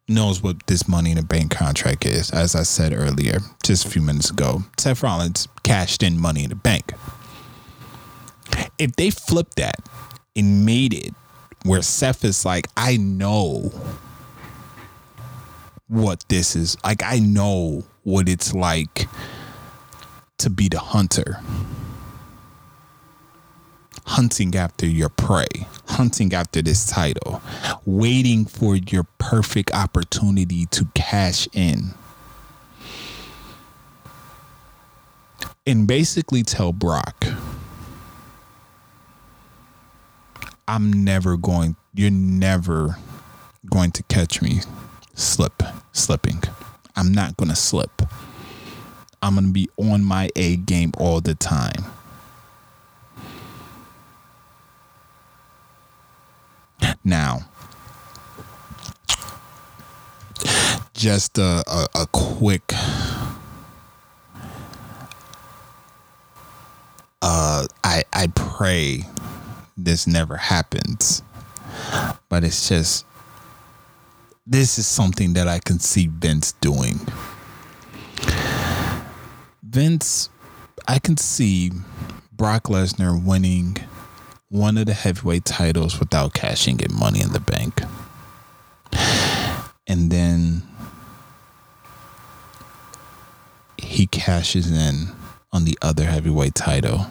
[0.08, 2.30] knows what this money in the bank contract is.
[2.30, 6.50] As I said earlier, just a few minutes ago, Seth Rollins cashed in money in
[6.50, 6.92] the bank.
[8.78, 9.76] If they flip that
[10.36, 11.14] and made it
[11.64, 13.70] where Seth is like, I know
[15.88, 16.76] what this is.
[16.84, 19.06] Like, I know what it's like
[20.38, 21.40] to be the hunter.
[24.06, 25.46] Hunting after your prey,
[25.86, 27.42] hunting after this title,
[27.86, 31.94] waiting for your perfect opportunity to cash in.
[35.66, 37.24] And basically tell Brock,
[40.66, 42.96] I'm never going, you're never
[43.70, 44.60] going to catch me
[45.14, 46.42] slip, slipping.
[46.96, 48.02] I'm not going to slip.
[49.22, 51.84] I'm going to be on my A game all the time.
[57.04, 57.40] Now,
[60.94, 62.72] just a, a, a quick
[67.22, 69.04] uh I I pray
[69.76, 71.22] this never happens.
[72.28, 73.06] But it's just
[74.46, 77.00] this is something that I can see Vince doing.
[79.62, 80.28] Vince,
[80.86, 81.72] I can see
[82.32, 83.76] Brock Lesnar winning
[84.52, 87.80] one of the heavyweight titles without cashing in money in the bank.
[89.86, 90.62] And then
[93.78, 95.08] he cashes in
[95.54, 97.06] on the other heavyweight title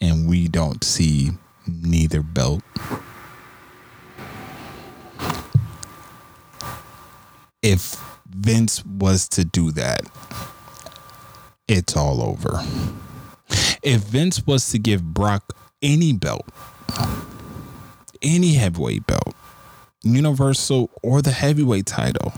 [0.00, 1.30] and we don't see
[1.64, 2.62] neither belt.
[7.62, 10.00] If Vince was to do that,
[11.68, 12.64] it's all over.
[13.80, 16.48] If Vince was to give Brock any belt,
[18.22, 19.36] any heavyweight belt,
[20.02, 22.32] universal or the heavyweight title,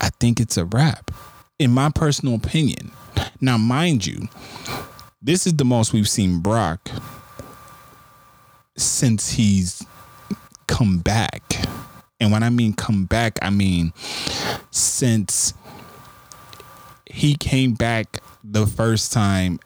[0.00, 1.10] I think it's a wrap.
[1.58, 2.92] In my personal opinion.
[3.40, 4.28] Now, mind you,
[5.20, 6.88] this is the most we've seen Brock
[8.76, 9.84] since he's
[10.68, 11.42] come back.
[12.20, 13.92] And when I mean come back, I mean
[14.70, 15.54] since
[17.06, 19.58] he came back the first time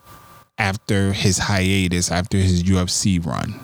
[0.62, 3.58] after his hiatus, after his UFC run.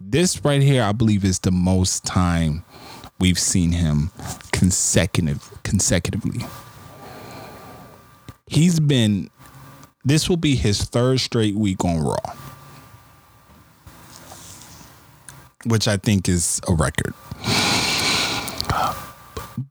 [0.00, 2.64] This right here, I believe, is the most time
[3.20, 4.10] we've seen him
[4.50, 6.44] consecutive consecutively.
[8.48, 9.30] He's been
[10.04, 12.34] this will be his third straight week on Raw.
[15.66, 17.14] Which I think is a record.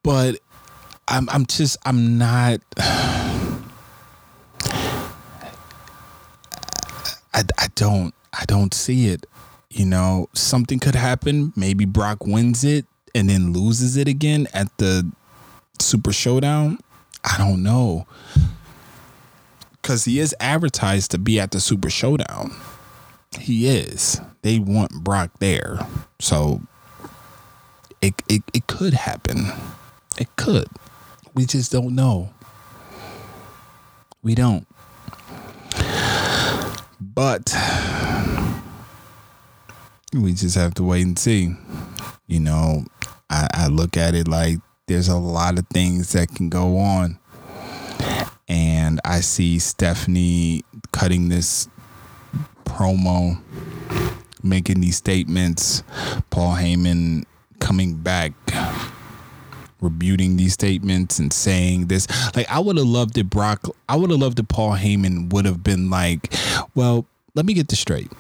[0.02, 0.40] But
[1.10, 2.62] I'm I'm just I'm not
[7.34, 9.26] I, I don't I don't see it.
[9.70, 11.54] You know, something could happen.
[11.56, 15.10] Maybe Brock wins it and then loses it again at the
[15.80, 16.80] Super Showdown.
[17.24, 18.08] I don't know.
[19.82, 22.56] Cause he is advertised to be at the Super Showdown.
[23.40, 24.22] He is.
[24.42, 25.80] They want Brock there.
[26.20, 26.62] So
[28.02, 29.48] it it, it could happen.
[30.20, 30.68] It could.
[31.34, 32.34] We just don't know.
[34.22, 34.68] We don't.
[37.14, 37.54] But
[40.14, 41.54] we just have to wait and see.
[42.28, 42.86] You know,
[43.30, 47.20] I, I look at it like there's a lot of things that can go on.
[48.48, 51.68] And I see Stephanie cutting this
[52.66, 53.42] promo,
[54.44, 55.84] making these statements,
[56.30, 57.26] Paul Heyman
[57.60, 58.34] coming back
[59.82, 62.08] rebuting these statements and saying this.
[62.36, 65.46] Like I would have loved it Brock I would have loved it Paul Heyman would
[65.46, 66.34] have been like,
[66.76, 67.06] well,
[67.36, 68.12] let me get this straight.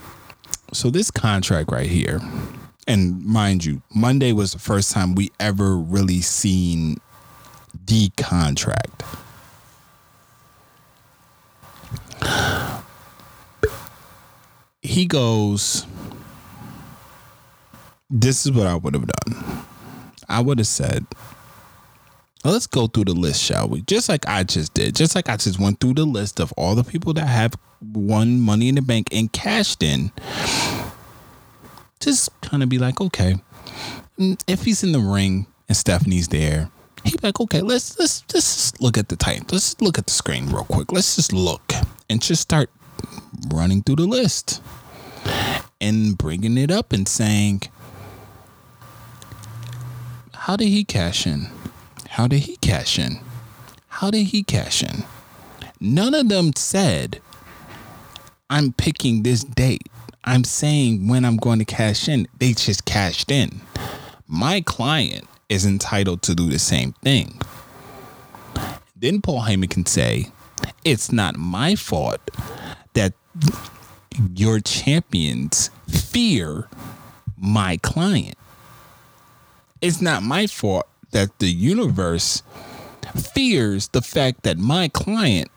[0.73, 2.21] So this contract right here,
[2.87, 6.97] and mind you, Monday was the first time we ever really seen
[7.85, 9.03] the contract.
[14.81, 15.85] He goes,
[18.09, 19.65] This is what I would have done.
[20.27, 21.05] I would have said,
[22.43, 23.81] Let's go through the list, shall we?
[23.83, 24.95] Just like I just did.
[24.95, 27.53] Just like I just went through the list of all the people that have
[27.93, 30.11] won money in the bank and cashed in.
[31.99, 33.35] Just kind of be like, okay,
[34.17, 36.71] mm, if he's in the ring and Stephanie's there,
[37.03, 39.45] he'd be like, okay, let's let's just look at the time.
[39.51, 40.91] Let's look at the screen real quick.
[40.91, 41.73] Let's just look
[42.09, 42.71] and just start
[43.53, 44.63] running through the list
[45.79, 47.63] and bringing it up and saying,
[50.33, 51.47] how did he cash in?
[52.11, 53.21] How did he cash in?
[53.87, 55.05] How did he cash in?
[55.79, 57.21] None of them said,
[58.49, 59.87] I'm picking this date.
[60.25, 62.27] I'm saying when I'm going to cash in.
[62.37, 63.61] They just cashed in.
[64.27, 67.39] My client is entitled to do the same thing.
[68.93, 70.27] Then Paul Heyman can say,
[70.83, 72.19] It's not my fault
[72.93, 73.13] that
[74.35, 76.67] your champions fear
[77.37, 78.37] my client.
[79.79, 82.43] It's not my fault that the universe
[83.15, 85.49] fears the fact that my client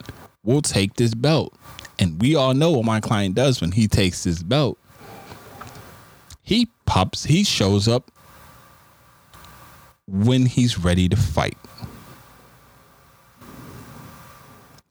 [0.42, 1.54] will take this belt
[1.98, 4.78] And we all know what my client does when he takes his belt.
[6.42, 8.10] He pops, he shows up
[10.06, 11.56] when he's ready to fight.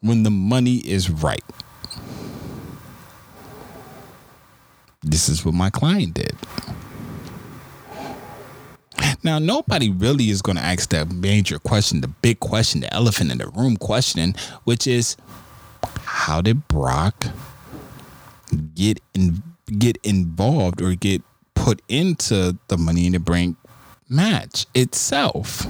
[0.01, 1.43] When the money is right.
[5.01, 6.35] This is what my client did.
[9.23, 13.31] Now, nobody really is going to ask the major question, the big question, the elephant
[13.31, 15.15] in the room question, which is
[16.03, 17.27] how did Brock
[18.75, 19.41] get in,
[19.79, 21.21] get involved or get
[21.55, 23.55] put into the Money in the Bank
[24.09, 25.67] match itself?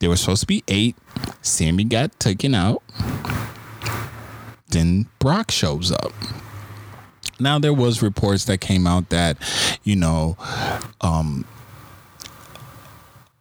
[0.00, 0.96] There was supposed to be eight.
[1.40, 2.82] Sami got taken out.
[4.68, 6.12] Then Brock shows up.
[7.38, 9.38] Now there was reports that came out that,
[9.82, 10.36] you know,
[11.00, 11.46] um,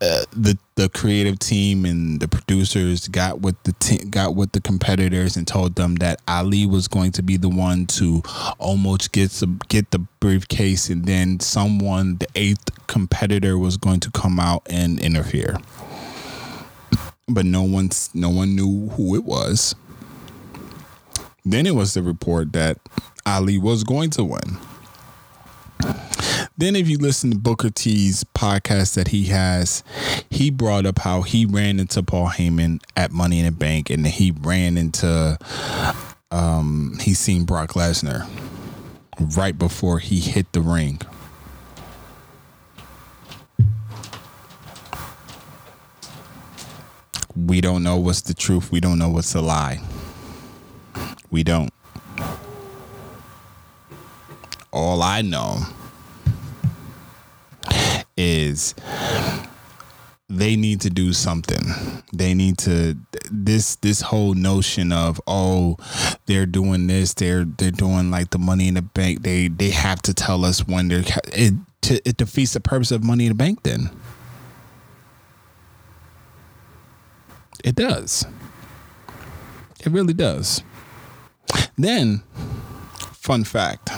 [0.02, 4.62] uh, the the creative team and the producers got with the te- got with the
[4.62, 8.24] competitors and told them that Ali was going to be the one to
[8.60, 14.12] almost get the get the briefcase and then someone the eighth competitor was going to
[14.12, 15.58] come out and interfere.
[17.28, 19.76] But no one's no one knew who it was.
[21.44, 22.78] Then it was the report that
[23.26, 24.60] Ali was going to win.
[26.60, 29.82] Then, if you listen to Booker T's podcast that he has,
[30.30, 34.06] he brought up how he ran into Paul Heyman at Money in the Bank, and
[34.06, 35.38] he ran into
[36.32, 38.30] um, he seen Brock Lesnar
[39.38, 41.00] right before he hit the ring.
[47.38, 48.70] We don't know what's the truth.
[48.70, 49.80] We don't know what's a lie.
[51.32, 51.70] We don't.
[54.74, 55.66] All I know
[58.20, 58.76] is
[60.28, 61.64] they need to do something.
[62.14, 62.98] They need to
[63.32, 65.78] this this whole notion of oh
[66.26, 70.02] they're doing this they're they're doing like the money in the bank they they have
[70.04, 71.04] to tell us when they're
[71.34, 73.90] it it defeats the purpose of money in the bank then.
[77.64, 78.26] It does.
[79.80, 80.62] It really does.
[81.78, 82.24] Then
[83.14, 83.90] fun fact.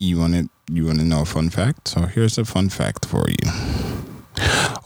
[0.00, 1.88] You want to you want to know a fun fact?
[1.88, 3.50] So here's a fun fact for you.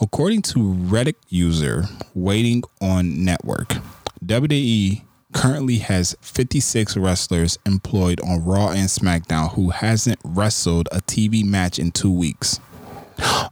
[0.00, 1.84] According to Reddit user
[2.14, 3.76] Waiting on Network,
[4.24, 5.02] WWE
[5.34, 11.78] currently has 56 wrestlers employed on Raw and SmackDown who hasn't wrestled a TV match
[11.78, 12.58] in 2 weeks.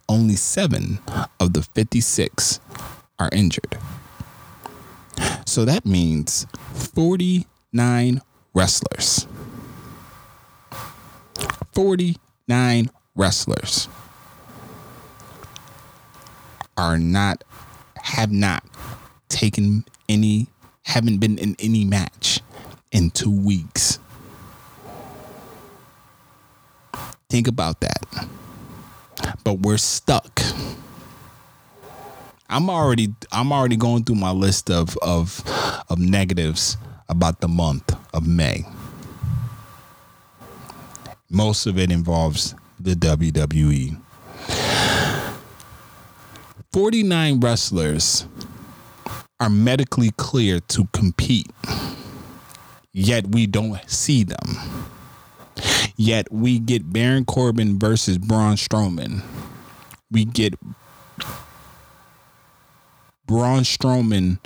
[0.08, 0.98] Only 7
[1.38, 2.60] of the 56
[3.18, 3.76] are injured.
[5.44, 8.22] So that means 49
[8.54, 9.26] wrestlers
[11.74, 13.88] 49 wrestlers
[16.76, 17.44] are not
[17.96, 18.64] have not
[19.28, 20.48] taken any
[20.84, 22.40] haven't been in any match
[22.90, 23.98] in 2 weeks.
[27.28, 28.28] Think about that.
[29.44, 30.40] But we're stuck.
[32.48, 35.42] I'm already I'm already going through my list of of
[35.88, 36.76] of negatives
[37.08, 38.64] about the month of May.
[41.32, 43.96] Most of it involves the WWE.
[46.72, 48.26] 49 wrestlers
[49.38, 51.46] are medically cleared to compete,
[52.92, 54.56] yet we don't see them.
[55.96, 59.22] Yet we get Baron Corbin versus Braun Strowman.
[60.10, 60.54] We get
[63.26, 64.40] Braun Strowman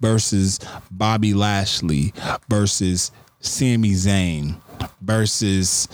[0.00, 2.14] versus Bobby Lashley
[2.48, 3.10] versus
[3.40, 4.60] Sami Zayn
[5.00, 5.88] versus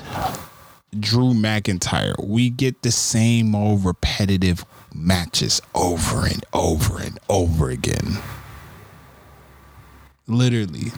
[0.99, 2.14] Drew McIntyre.
[2.22, 4.64] We get the same old repetitive
[4.95, 8.18] matches over and over and over again.
[10.26, 10.93] Literally,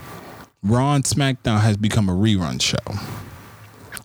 [0.63, 2.77] Raw and SmackDown has become a rerun show.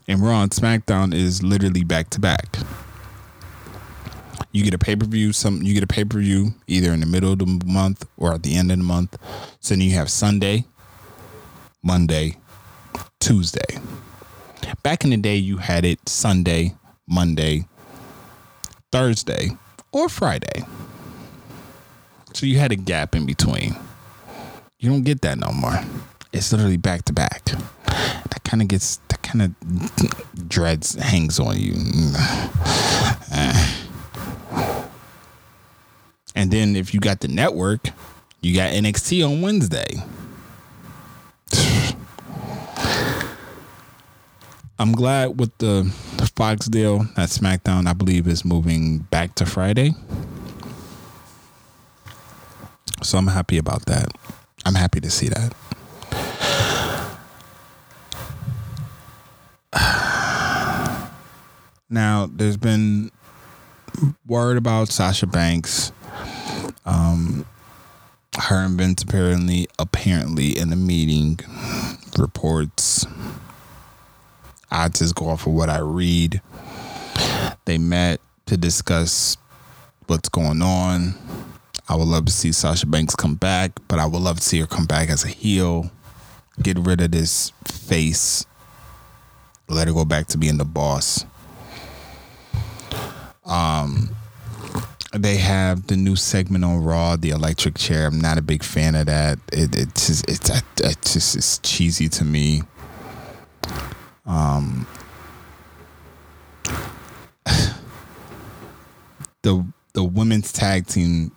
[0.08, 2.56] And Raw and SmackDown is literally back to back.
[4.52, 5.32] You get a pay per view.
[5.32, 8.34] Some you get a pay per view either in the middle of the month or
[8.34, 9.16] at the end of the month.
[9.60, 10.64] So then you have Sunday,
[11.82, 12.36] Monday,
[13.22, 13.78] Tuesday.
[14.82, 16.74] Back in the day, you had it Sunday,
[17.06, 17.68] Monday,
[18.90, 19.50] Thursday,
[19.92, 20.64] or Friday.
[22.34, 23.76] So you had a gap in between.
[24.80, 25.78] You don't get that no more.
[26.32, 27.44] It's literally back to back.
[27.84, 29.54] That kind of gets that kind of
[30.48, 31.74] dreads hangs on you.
[36.34, 37.90] And then if you got the network,
[38.40, 40.02] you got NXT on Wednesday.
[44.82, 45.84] I'm glad with the,
[46.34, 49.94] Fox deal that SmackDown, I believe, is moving back to Friday.
[53.00, 54.08] So I'm happy about that.
[54.64, 55.54] I'm happy to see that.
[61.88, 63.12] Now, there's been
[64.26, 65.92] word about Sasha Banks.
[66.86, 67.44] Um,
[68.36, 71.38] her and Vince apparently, apparently in a meeting,
[72.18, 73.06] reports.
[74.72, 76.40] I just go off of what I read.
[77.66, 79.36] They met to discuss
[80.06, 81.14] what's going on.
[81.88, 84.60] I would love to see Sasha Banks come back, but I would love to see
[84.60, 85.90] her come back as a heel.
[86.62, 88.46] Get rid of this face.
[89.68, 91.26] Let her go back to being the boss.
[93.44, 94.14] Um,
[95.12, 98.06] they have the new segment on Raw, the electric chair.
[98.06, 99.38] I'm not a big fan of that.
[99.52, 102.62] It it's just, it's it just it's cheesy to me.
[104.26, 104.86] Um,
[109.42, 111.32] the the women's tag team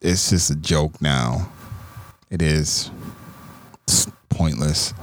[0.00, 1.50] it's just a joke now.
[2.30, 2.90] It is.
[3.84, 4.94] It's pointless.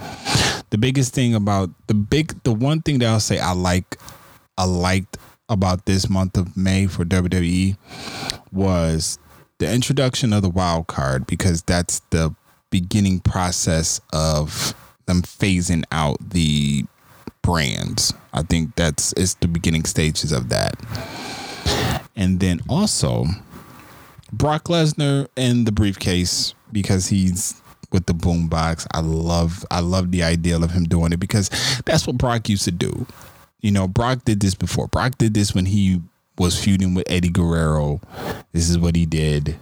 [0.70, 3.98] The biggest thing about the big the one thing that I'll say I like
[4.58, 5.18] I liked
[5.50, 7.78] about this month of May for WWE
[8.52, 9.20] was
[9.60, 12.34] the introduction of the wild card because that's the
[12.70, 14.74] beginning process of
[15.06, 16.86] them phasing out the
[17.42, 18.14] brands.
[18.34, 20.76] I think that's it's the beginning stages of that.
[22.16, 23.26] And then also
[24.32, 28.88] Brock Lesnar in the briefcase because he's with the boombox.
[28.94, 31.50] I love I love the idea of him doing it because
[31.86, 33.06] that's what Brock used to do.
[33.62, 34.88] You know, Brock did this before.
[34.88, 36.02] Brock did this when he
[36.38, 38.02] was feuding with Eddie Guerrero.
[38.52, 39.58] This is what he did.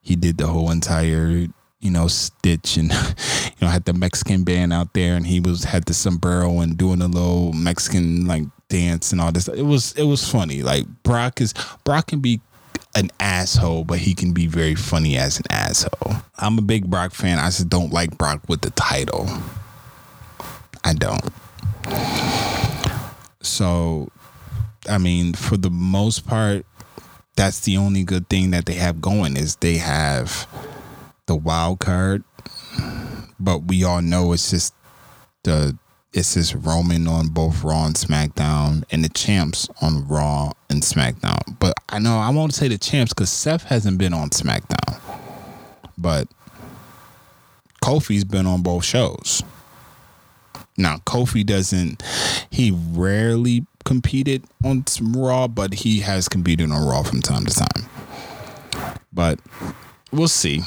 [0.00, 1.46] He did the whole entire,
[1.82, 5.64] you know, stitch and you know, had the Mexican band out there and he was
[5.64, 9.48] had the sombrero and doing a little Mexican like dance and all this.
[9.48, 10.62] It was it was funny.
[10.62, 11.52] Like Brock is
[11.84, 12.40] Brock can be
[12.94, 16.22] an asshole, but he can be very funny as an asshole.
[16.38, 17.38] I'm a big Brock fan.
[17.38, 19.28] I just don't like Brock with the title.
[20.84, 21.32] I don't.
[23.40, 24.08] So,
[24.88, 26.64] I mean, for the most part,
[27.34, 30.46] that's the only good thing that they have going is they have
[31.26, 32.24] the wild card,
[33.38, 34.74] but we all know it's just
[35.44, 35.76] the
[36.12, 41.58] it's just Roman on both Raw and SmackDown, and the champs on Raw and SmackDown.
[41.58, 45.00] But I know I won't say the champs because Seth hasn't been on SmackDown,
[45.96, 46.28] but
[47.82, 49.42] Kofi's been on both shows.
[50.76, 52.02] Now Kofi doesn't.
[52.50, 58.94] He rarely competed on Raw, but he has competed on Raw from time to time.
[59.12, 59.38] But
[60.12, 60.62] we'll see.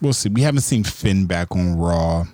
[0.00, 0.28] We'll see.
[0.28, 2.26] We haven't seen Finn back on Raw.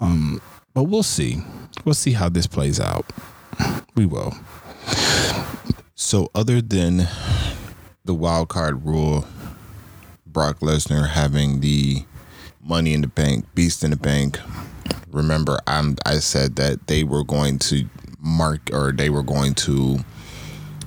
[0.00, 0.40] Um,
[0.74, 1.38] but we'll see.
[1.84, 3.06] We'll see how this plays out.
[3.94, 4.34] We will.
[5.94, 7.08] So, other than
[8.04, 9.26] the wild card rule,
[10.26, 12.04] Brock Lesnar having the
[12.62, 14.38] Money in the Bank, Beast in the Bank.
[15.10, 17.86] Remember, I'm I said that they were going to
[18.20, 19.98] mark or they were going to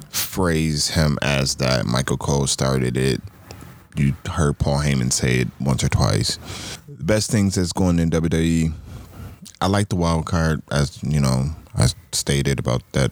[0.09, 1.85] phrase him as that.
[1.85, 3.21] Michael Cole started it.
[3.95, 6.37] You heard Paul Heyman say it once or twice.
[6.87, 8.73] The best things that's going in WWE.
[9.59, 13.11] I like the wild card, as you know, I stated about that.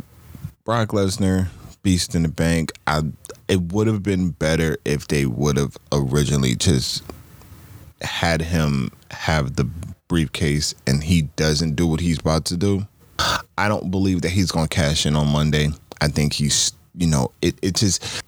[0.64, 1.48] Brock Lesnar,
[1.84, 2.72] Beast in the Bank.
[2.88, 3.04] I
[3.48, 7.04] it would have been better if they would have originally just
[8.02, 9.68] had him have the
[10.08, 12.88] briefcase and he doesn't do what he's about to do.
[13.58, 15.70] I don't believe that he's going to cash in on Monday.
[16.02, 18.24] I think he's, you know, it it just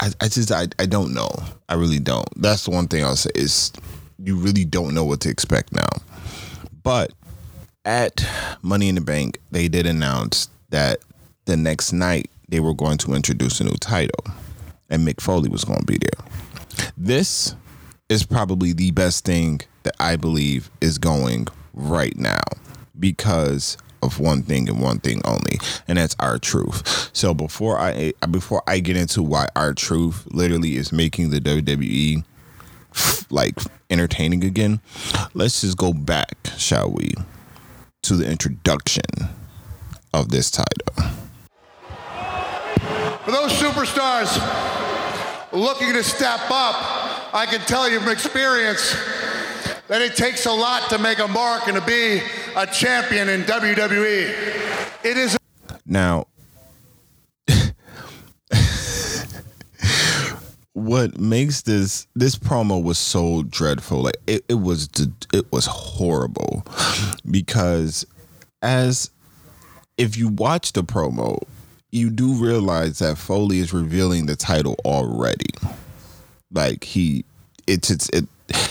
[0.00, 1.30] I, I just I, I don't know.
[1.68, 2.28] I really don't.
[2.40, 3.72] That's the one thing I'll say is
[4.18, 5.88] you really don't know what to expect now.
[6.82, 7.12] But
[7.84, 8.26] at
[8.62, 11.00] Money in the Bank, they did announce that
[11.46, 14.24] the next night they were going to introduce a new title,
[14.90, 16.26] and Mick Foley was going to be there.
[16.96, 17.54] This
[18.08, 22.40] is probably the best thing that I believe is going right now
[22.98, 27.10] because of one thing and one thing only, and that's R-Truth.
[27.12, 32.24] So before I before I get into why R-Truth literally is making the WWE
[33.30, 33.58] like
[33.90, 34.80] entertaining again,
[35.34, 37.12] let's just go back, shall we,
[38.02, 39.04] to the introduction
[40.12, 41.12] of this title.
[43.24, 44.32] For those superstars
[45.52, 48.96] looking to step up, I can tell you from experience
[49.88, 52.20] that it takes a lot to make a mark and to be
[52.56, 55.04] a champion in WWE.
[55.04, 55.36] It is.
[55.86, 56.26] Now,
[60.74, 64.88] what makes this this promo was so dreadful like it, it was
[65.32, 66.64] it was horrible
[67.30, 68.04] because
[68.60, 69.10] as
[69.96, 71.42] if you watch the promo
[71.90, 75.46] you do realize that foley is revealing the title already
[76.52, 77.24] Like he,
[77.66, 78.26] it's it's it.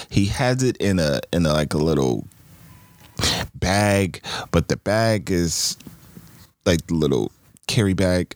[0.09, 2.27] He has it in a in a, like a little
[3.55, 5.77] bag, but the bag is
[6.65, 7.31] like the little
[7.67, 8.35] carry bag.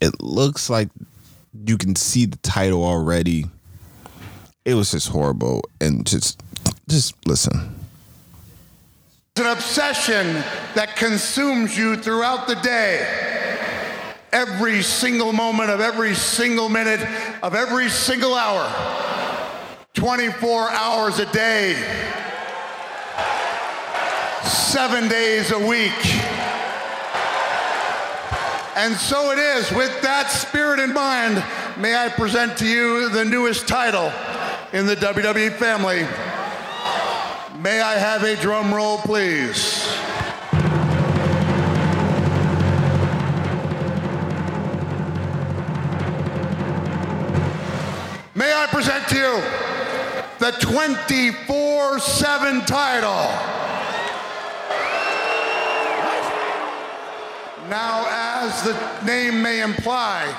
[0.00, 0.88] It looks like
[1.66, 3.46] you can see the title already.
[4.64, 6.40] It was just horrible and just
[6.88, 7.74] just listen.
[9.34, 10.34] It's an obsession
[10.74, 13.06] that consumes you throughout the day.
[14.32, 17.00] Every single moment of every single minute
[17.42, 19.21] of every single hour.
[19.94, 21.74] 24 hours a day.
[24.42, 25.92] Seven days a week.
[28.74, 29.70] And so it is.
[29.72, 31.44] With that spirit in mind,
[31.78, 34.10] may I present to you the newest title
[34.72, 36.06] in the WWE family.
[37.60, 39.86] May I have a drum roll, please?
[48.34, 49.81] May I present to you
[50.42, 53.10] the 24 7 title?
[57.70, 60.36] Now, as the name may imply,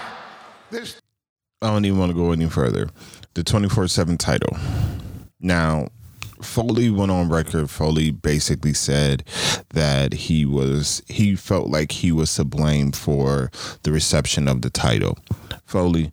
[0.70, 1.02] this
[1.62, 2.90] I don't even want to go any further.
[3.34, 4.58] The 24 7 title.
[5.40, 5.88] Now,
[6.42, 7.70] Foley went on record.
[7.70, 9.24] Foley basically said
[9.70, 13.50] that he was, he felt like he was to blame for
[13.84, 15.18] the reception of the title.
[15.66, 16.12] Foley,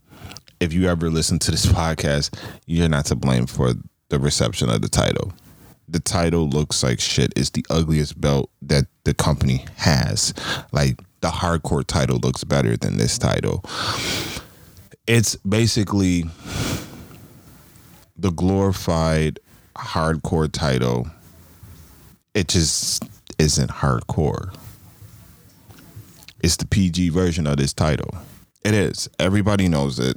[0.60, 2.36] if you ever listen to this podcast,
[2.66, 3.72] you're not to blame for
[4.08, 5.32] the reception of the title.
[5.88, 7.32] The title looks like shit.
[7.34, 10.32] It's the ugliest belt that the company has.
[10.72, 13.64] Like, the hardcore title looks better than this title
[15.10, 16.22] it's basically
[18.16, 19.40] the glorified
[19.76, 21.08] hardcore title.
[22.32, 23.02] It just
[23.36, 24.54] isn't hardcore.
[26.44, 28.14] It's the PG version of this title.
[28.64, 29.08] It is.
[29.18, 30.16] Everybody knows it.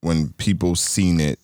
[0.00, 1.38] When people seen it,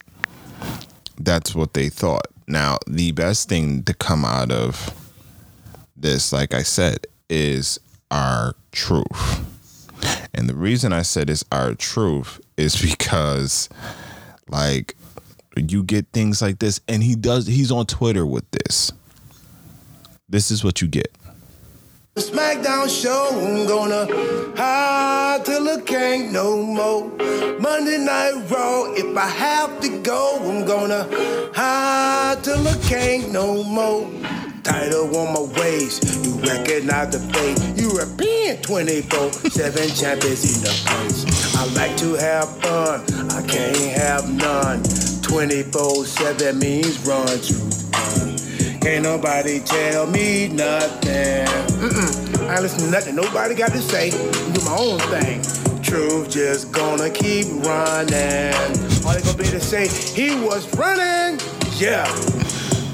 [1.19, 2.27] that's what they thought.
[2.47, 4.95] Now, the best thing to come out of
[5.97, 7.79] this, like I said, is
[8.11, 9.45] our truth.
[10.35, 13.69] And the reason I said it's R-Truth is because
[14.49, 14.95] like
[15.57, 18.93] you get things like this and he does he's on Twitter with this.
[20.29, 21.17] This is what you get.
[22.17, 24.07] SmackDown show, I'm gonna
[24.57, 27.11] hide till I can't no more.
[27.61, 31.07] Monday Night Raw, if I have to go, I'm gonna
[31.55, 34.11] hide till I can't no more.
[34.63, 37.79] Title on my waist, you recognize the face.
[37.79, 41.55] You European 24 7 champions in the place.
[41.55, 44.83] I like to have fun, I can't have none.
[45.21, 47.55] 24 7 means run to
[47.93, 48.36] run.
[48.87, 51.45] Can't nobody tell me nothing.
[51.83, 52.49] Mm-mm.
[52.49, 54.11] I ain't listen to nothing nobody got to say.
[54.11, 55.43] Do my own thing.
[55.83, 58.55] Truth just gonna keep running.
[59.05, 61.41] All they gonna be to say, he was running.
[61.79, 62.07] Yeah.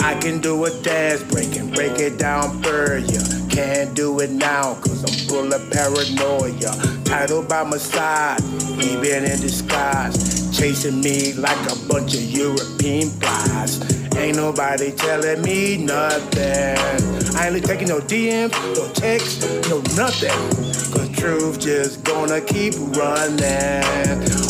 [0.00, 3.20] I can do a dance break and break it down for ya.
[3.50, 7.04] Can't do it now, cause I'm full of paranoia.
[7.04, 8.40] Title by my side,
[8.80, 10.56] even in disguise.
[10.58, 14.01] Chasing me like a bunch of European flies.
[14.16, 16.76] Ain't nobody telling me nothing.
[17.36, 20.30] I ain't taking no DMs, no texts, no nothing.
[20.92, 23.82] Cause truth just gonna keep running.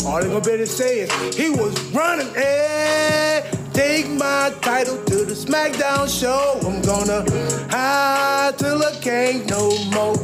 [0.05, 3.41] All they gonna be to say is, he was running, eh?
[3.73, 6.59] Take my title to the SmackDown show.
[6.67, 7.25] I'm gonna
[7.71, 10.17] hide till I can't no more.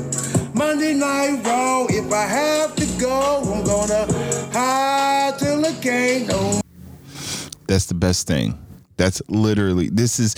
[0.54, 4.06] Monday Night Raw, if I have to go, I'm gonna
[4.52, 6.62] hide till I can't no more.
[7.68, 8.58] That's the best thing.
[9.00, 10.36] That's literally this is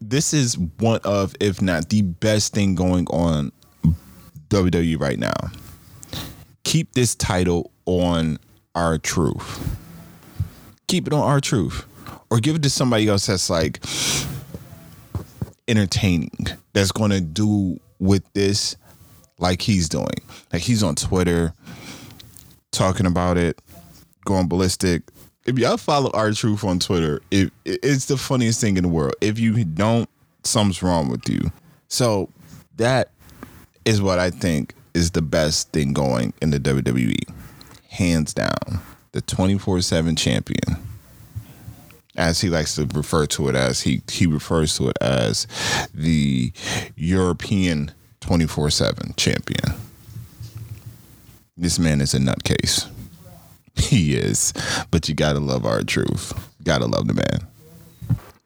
[0.00, 3.52] this is one of, if not the best thing going on
[4.48, 5.32] WWE right now.
[6.64, 8.38] Keep this title on
[8.74, 9.78] R-Truth.
[10.88, 11.86] Keep it on R-Truth.
[12.28, 13.78] Or give it to somebody else that's like
[15.68, 18.76] entertaining, that's gonna do with this
[19.38, 20.20] like he's doing.
[20.52, 21.54] Like he's on Twitter
[22.72, 23.62] talking about it,
[24.24, 25.04] going ballistic.
[25.46, 29.14] If y'all follow R-Truth on Twitter, it, it's the funniest thing in the world.
[29.20, 30.08] If you don't,
[30.42, 31.52] something's wrong with you.
[31.88, 32.28] So
[32.76, 33.10] that
[33.84, 37.32] is what I think is the best thing going in the WWE.
[37.90, 38.80] Hands down.
[39.12, 40.82] The 24-7 champion.
[42.16, 45.46] As he likes to refer to it as, he he refers to it as
[45.92, 46.50] the
[46.96, 47.92] European
[48.22, 49.78] 24-7 champion.
[51.58, 52.90] This man is a nutcase.
[53.86, 54.52] He is.
[54.90, 56.32] But you gotta love R-Truth.
[56.64, 57.46] Gotta love the man.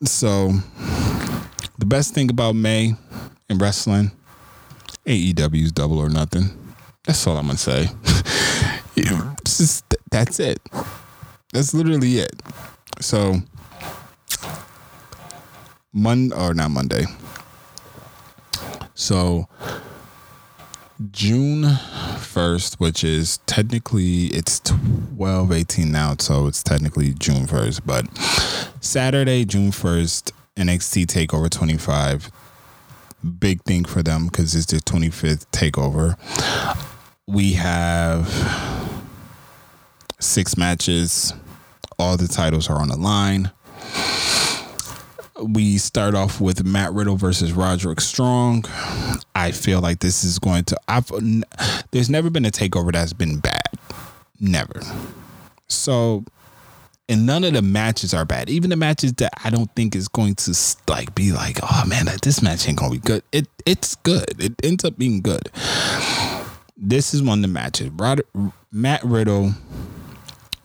[0.04, 0.52] So,
[1.78, 2.94] the best thing about May
[3.48, 4.10] in wrestling,
[5.06, 6.50] AEW's double or nothing.
[7.04, 7.88] That's all I'm gonna say.
[9.44, 10.60] Just- that's it.
[11.52, 12.42] That's literally it.
[13.00, 13.36] So
[15.92, 17.04] Monday or not Monday.
[18.94, 19.48] So
[21.10, 28.06] June 1st, which is technically it's 12 18 now, so it's technically June 1st, but
[28.84, 32.30] Saturday, June 1st, NXT Takeover 25.
[33.38, 36.16] Big thing for them because it's their 25th takeover.
[37.26, 38.28] We have
[40.18, 41.32] six matches.
[41.98, 43.50] All the titles are on the line.
[45.42, 48.64] We start off with Matt Riddle versus Roderick Strong.
[49.34, 50.76] I feel like this is going to.
[50.88, 51.10] I've
[51.90, 53.68] there's never been a takeover that's been bad,
[54.38, 54.80] never.
[55.68, 56.24] So,
[57.08, 58.50] and none of the matches are bad.
[58.50, 60.54] Even the matches that I don't think is going to
[60.88, 63.22] like be like, oh man, this match ain't gonna be good.
[63.32, 64.34] It it's good.
[64.38, 65.50] It ends up being good.
[66.76, 67.90] This is one of the matches.
[67.90, 68.22] Rod,
[68.72, 69.52] Matt Riddle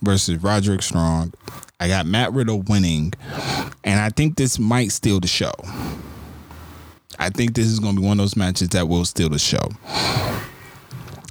[0.02, 1.34] versus Roderick Strong.
[1.80, 3.14] I got Matt Riddle winning,
[3.86, 5.54] and I think this might steal the show.
[7.18, 9.40] I think this is going to be one of those matches that will steal the
[9.40, 9.70] show.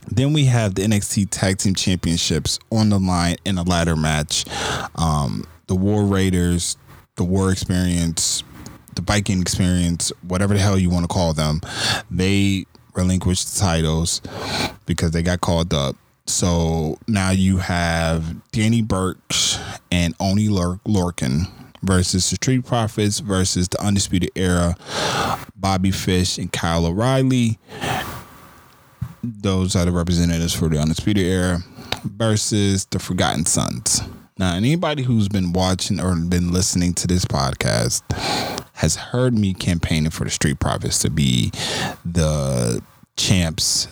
[0.06, 4.44] Then we have the NXT Tag Team Championships on the line in a ladder match.
[4.94, 6.76] Um, the War Raiders,
[7.16, 8.44] the War Experience,
[8.94, 11.60] the Viking Experience, whatever the hell you want to call them,
[12.10, 14.22] they relinquished the titles
[14.86, 15.96] because they got called up.
[16.26, 19.58] So now you have Danny Burch
[19.90, 21.50] and Oney Lor- Lorcan
[21.84, 24.76] versus the Street Profits versus the Undisputed Era,
[25.56, 27.58] Bobby Fish and Kyle O'Reilly.
[29.22, 31.58] Those are the representatives for the Undisputed Era
[32.04, 34.02] versus the Forgotten Sons.
[34.36, 38.02] Now, anybody who's been watching or been listening to this podcast
[38.74, 41.52] has heard me campaigning for the Street Profits to be
[42.04, 42.82] the
[43.16, 43.86] champs.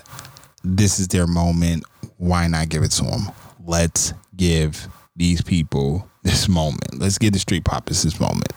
[0.64, 1.84] This is their moment.
[2.18, 3.30] Why not give it to them?
[3.64, 6.98] Let's give these people this moment.
[6.98, 8.52] Let's give the Street poppers this moment.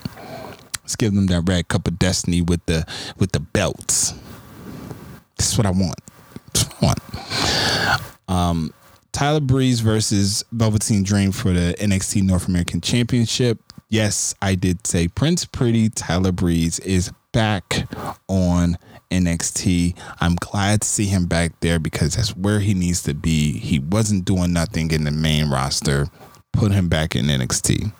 [0.82, 2.86] Let's give them that red cup of destiny with the
[3.18, 4.14] with the belts.
[5.36, 6.00] This is what I want.
[6.78, 8.02] What I want.
[8.28, 8.74] Um,
[9.12, 13.58] Tyler Breeze versus Velveteen Dream for the NXT North American Championship.
[13.88, 17.86] Yes, I did say Prince Pretty Tyler Breeze is back
[18.28, 18.78] on
[19.10, 19.96] NXT.
[20.20, 23.58] I'm glad to see him back there because that's where he needs to be.
[23.58, 26.08] He wasn't doing nothing in the main roster.
[26.56, 27.92] Put him back in NXT.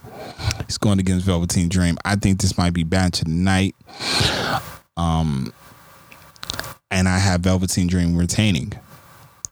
[0.66, 1.96] He's going against Velveteen Dream.
[2.04, 3.74] I think this might be bad tonight.
[4.96, 5.52] Um,
[6.90, 8.72] and I have Velveteen Dream retaining.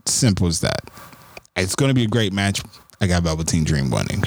[0.06, 0.90] Simple as that.
[1.56, 2.62] It's going to be a great match.
[3.00, 4.22] I got Velveteen Dream winning.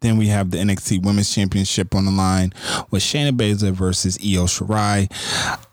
[0.00, 2.52] Then we have the NXT Women's Championship on the line
[2.90, 5.10] with Shayna Baszler versus Io Shirai.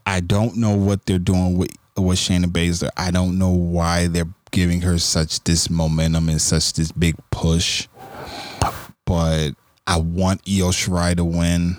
[0.06, 2.90] I don't know what they're doing with with Shayna Baszler.
[2.98, 7.90] I don't know why they're giving her such this momentum and such this big push.
[9.06, 9.50] But
[9.86, 11.76] I want Io Shirai to win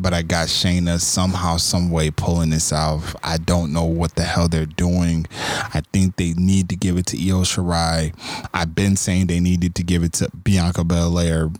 [0.00, 3.02] but I got Shayna somehow, some way pulling this out.
[3.22, 5.26] I don't know what the hell they're doing.
[5.30, 8.14] I think they need to give it to Io Shirai.
[8.54, 11.50] I've been saying they needed to give it to Bianca Belair,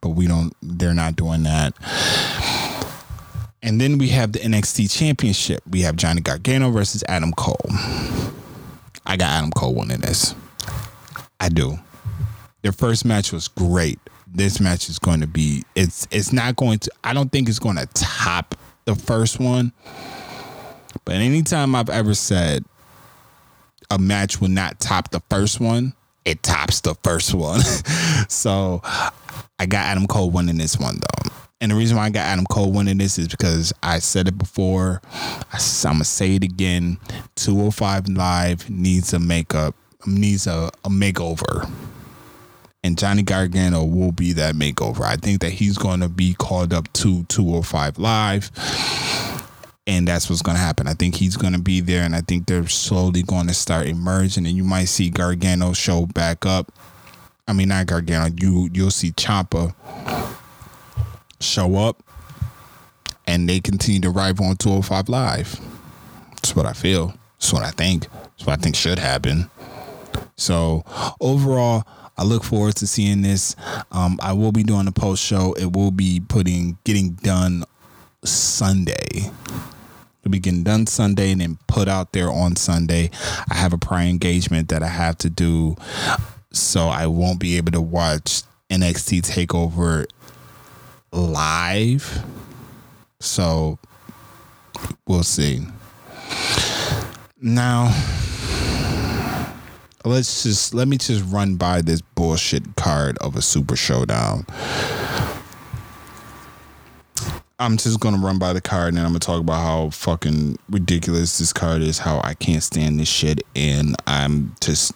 [0.00, 0.54] but we don't.
[0.62, 1.74] They're not doing that.
[3.62, 5.62] And then we have the NXT Championship.
[5.68, 7.58] We have Johnny Gargano versus Adam Cole.
[9.10, 10.34] I got Adam Cole winning this.
[11.40, 11.78] I do.
[12.62, 13.98] Their first match was great
[14.32, 17.58] this match is going to be it's it's not going to I don't think it's
[17.58, 18.54] going to top
[18.84, 19.72] the first one.
[21.04, 22.64] But anytime I've ever said
[23.90, 25.94] a match will not top the first one,
[26.24, 27.60] it tops the first one.
[28.28, 31.32] so I got Adam Cole winning this one though.
[31.60, 34.38] And the reason why I got Adam Cole winning this is because I said it
[34.38, 35.02] before.
[35.12, 36.98] I, am gonna say it again.
[37.36, 39.74] 205 Live needs a makeup,
[40.06, 41.70] needs a, a makeover
[42.82, 45.02] and Johnny Gargano will be that makeover.
[45.02, 48.50] I think that he's to be called up to 205 Live.
[49.86, 50.86] And that's what's to happen.
[50.86, 54.46] I think he's to be there, and I think they're slowly going to start emerging,
[54.46, 56.72] and you might see Gargano show back up.
[57.48, 58.32] I mean, not Gargano.
[58.40, 59.74] You you'll see Ciampa
[61.40, 62.02] show up,
[63.26, 65.60] and they continue to rival on 205 Live.
[66.32, 67.14] That's what I feel.
[67.38, 68.10] That's what I think.
[68.12, 69.50] That's what I think should happen.
[70.36, 70.84] So
[71.20, 71.84] overall,
[72.16, 73.56] I look forward to seeing this.
[73.92, 75.54] Um, I will be doing a post show.
[75.54, 77.64] It will be putting getting done
[78.24, 79.30] Sunday.
[80.20, 83.10] It'll be getting done Sunday and then put out there on Sunday.
[83.50, 85.76] I have a prior engagement that I have to do,
[86.52, 90.06] so I won't be able to watch NXT Takeover
[91.12, 92.24] live.
[93.20, 93.78] So
[95.06, 95.66] we'll see.
[97.40, 97.94] Now
[100.04, 104.46] let's just let me just run by this bullshit card of a super showdown.
[107.58, 111.38] I'm just gonna run by the card and I'm gonna talk about how fucking ridiculous
[111.38, 114.92] this card is, how I can't stand this shit, and I'm just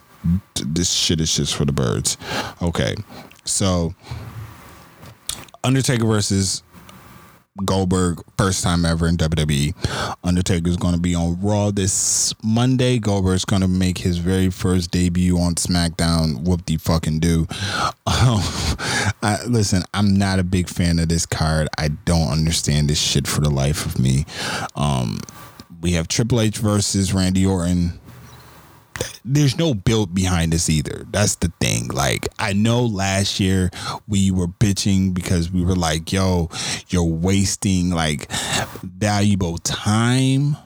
[0.64, 2.16] this shit is just for the birds.
[2.62, 2.94] Okay,
[3.44, 3.94] so
[5.64, 6.62] Undertaker versus
[7.64, 9.74] Goldberg, first time ever in WWE.
[10.24, 12.98] Undertaker's going to be on Raw this Monday.
[12.98, 16.42] Goldberg's going to make his very first debut on SmackDown.
[16.42, 17.46] Whoop the fucking do.
[18.06, 18.40] Um,
[19.22, 21.68] I, listen, I'm not a big fan of this card.
[21.78, 24.26] I don't understand this shit for the life of me.
[24.74, 25.20] Um,
[25.80, 28.00] we have Triple H versus Randy Orton
[29.24, 31.04] there's no build behind this either.
[31.10, 31.88] That's the thing.
[31.88, 33.70] Like I know last year
[34.06, 36.50] we were bitching because we were like, "Yo,
[36.88, 38.30] you're wasting like
[38.82, 40.56] valuable time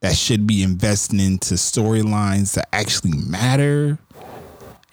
[0.00, 3.98] that should be invested into storylines that actually matter."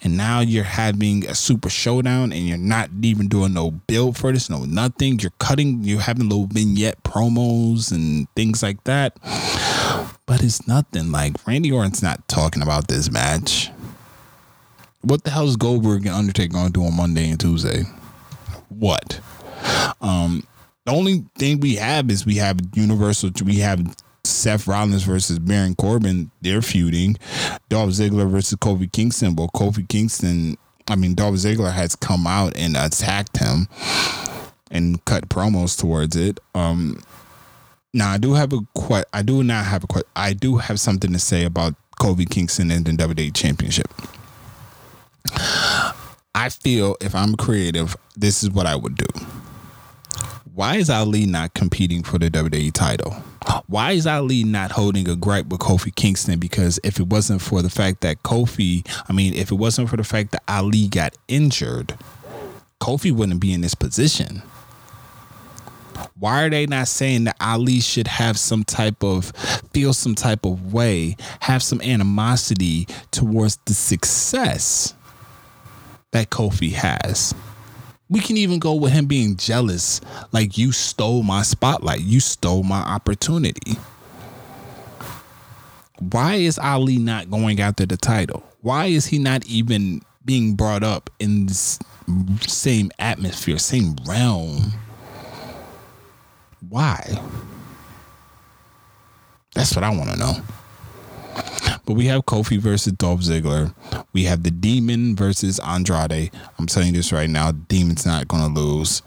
[0.02, 4.30] And now you're having a super showdown and you're not even doing no build for
[4.30, 5.18] this, no nothing.
[5.18, 9.18] You're cutting, you're having little vignette promos and things like that
[10.26, 11.10] but it's nothing.
[11.12, 13.70] Like Randy Orton's not talking about this match.
[15.02, 17.84] What the hell is Goldberg and Undertaker going to do on Monday and Tuesday?
[18.68, 19.20] What?
[20.00, 20.42] Um,
[20.84, 23.30] the only thing we have is we have Universal.
[23.44, 26.30] We have Seth Rollins versus Baron Corbin.
[26.40, 27.16] They're feuding.
[27.68, 29.36] Dolph Ziggler versus Kofi Kingston.
[29.36, 30.58] Well, Kofi Kingston.
[30.88, 33.68] I mean, Dolph Ziggler has come out and attacked him
[34.70, 36.40] and cut promos towards it.
[36.54, 37.00] Um,
[37.96, 40.78] now I do have a que- I do not have a que- I do have
[40.78, 43.90] something to say about Kofi Kingston and the WWE Championship.
[46.34, 49.06] I feel if I'm creative, this is what I would do.
[50.54, 53.12] Why is Ali not competing for the WWE title?
[53.66, 56.38] Why is Ali not holding a gripe with Kofi Kingston?
[56.38, 59.96] Because if it wasn't for the fact that Kofi, I mean, if it wasn't for
[59.96, 61.94] the fact that Ali got injured,
[62.80, 64.42] Kofi wouldn't be in this position.
[66.18, 69.32] Why are they not saying that Ali should have some type of
[69.72, 74.94] feel some type of way, have some animosity towards the success
[76.12, 77.34] that Kofi has?
[78.08, 82.62] We can even go with him being jealous, like you stole my spotlight, you stole
[82.62, 83.76] my opportunity.
[85.98, 88.44] Why is Ali not going after the title?
[88.60, 91.78] Why is he not even being brought up in this
[92.46, 94.72] same atmosphere, same realm?
[96.68, 97.18] Why?
[99.54, 100.34] That's what I want to know.
[101.86, 103.74] But we have Kofi versus Dolph Ziggler.
[104.12, 106.30] We have the Demon versus Andrade.
[106.58, 107.52] I'm telling you this right now.
[107.52, 109.02] Demon's not going to lose.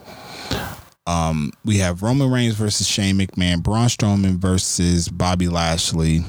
[1.05, 3.63] Um, we have Roman Reigns versus Shane McMahon.
[3.63, 6.19] Braun Strowman versus Bobby Lashley.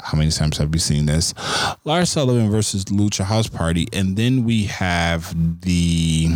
[0.00, 1.34] How many times have we seen this?
[1.84, 3.88] Lars Sullivan versus Lucha House Party.
[3.92, 6.28] And then we have the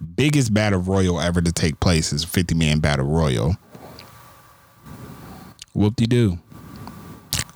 [0.00, 3.56] biggest battle royal ever to take place is 50 man battle royal.
[5.72, 6.38] Whoop de doo.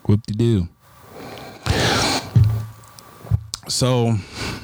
[0.07, 0.69] Whoop de doo.
[3.67, 4.17] So,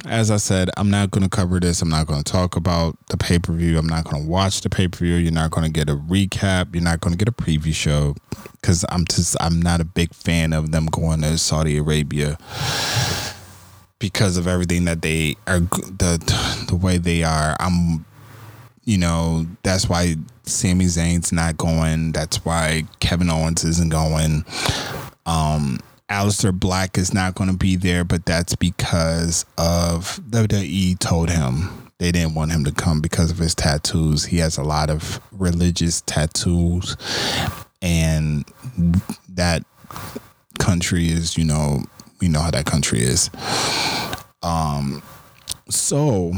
[0.04, 1.80] as I said, I'm not going to cover this.
[1.80, 3.78] I'm not going to talk about the pay per view.
[3.78, 5.14] I'm not going to watch the pay per view.
[5.14, 6.74] You're not going to get a recap.
[6.74, 8.14] You're not going to get a preview show
[8.60, 12.38] because I'm just I'm not a big fan of them going to Saudi Arabia
[14.00, 17.56] because of everything that they are the the way they are.
[17.60, 18.04] I'm
[18.84, 22.10] you know, that's why Sami Zayn's not going.
[22.10, 24.44] That's why Kevin Owens isn't going.
[25.26, 25.78] Um
[26.10, 31.90] Aleister Black is not going to be there, but that's because of WWE told him
[31.98, 34.24] they didn't want him to come because of his tattoos.
[34.24, 36.96] He has a lot of religious tattoos,
[37.80, 38.44] and
[39.28, 39.64] that
[40.58, 41.84] country is, you know,
[42.20, 43.30] you know how that country is.
[44.42, 45.02] Um,
[45.68, 46.32] so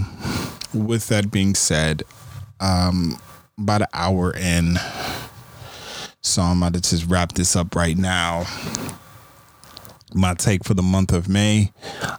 [0.75, 2.03] with that being said,
[2.61, 3.19] um,
[3.59, 4.77] about an hour in,
[6.21, 8.45] so I'm about to just wrap this up right now.
[10.15, 11.73] My take for the month of May,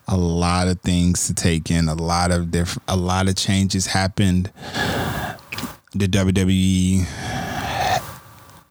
[0.08, 3.88] a lot of things to take in, a lot of different, a lot of changes
[3.88, 4.52] happened.
[5.94, 7.06] The WWE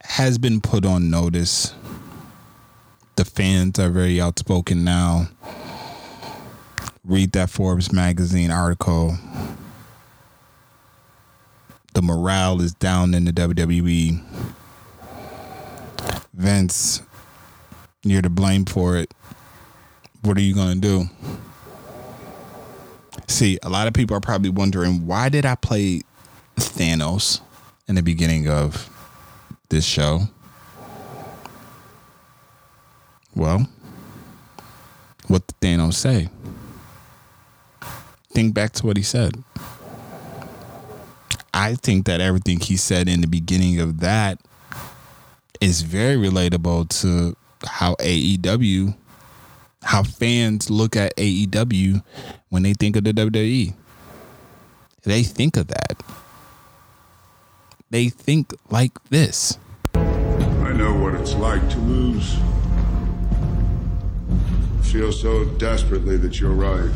[0.03, 1.73] has been put on notice.
[3.17, 5.29] The fans are very outspoken now
[7.05, 9.17] read that Forbes magazine article.
[11.95, 14.23] The morale is down in the WWE.
[16.33, 17.03] Vince,
[18.03, 19.13] you're to blame for it.
[20.23, 21.05] What are you going to do?
[23.27, 26.03] See, a lot of people are probably wondering why did I play
[26.57, 27.41] Thanos
[27.89, 28.89] in the beginning of
[29.69, 30.29] this show?
[33.35, 33.69] Well,
[35.27, 36.29] what did Thanos say.
[38.33, 39.43] Think back to what he said.
[41.55, 44.41] I think that everything he said in the beginning of that
[45.61, 47.37] is very relatable to
[47.67, 48.97] how AEW,
[49.83, 52.03] how fans look at AEW
[52.49, 53.75] when they think of the WWE.
[55.05, 56.03] They think of that.
[57.91, 59.59] They think like this.
[59.95, 62.37] I know what it's like to lose.
[64.83, 66.91] Feel so desperately that you're right.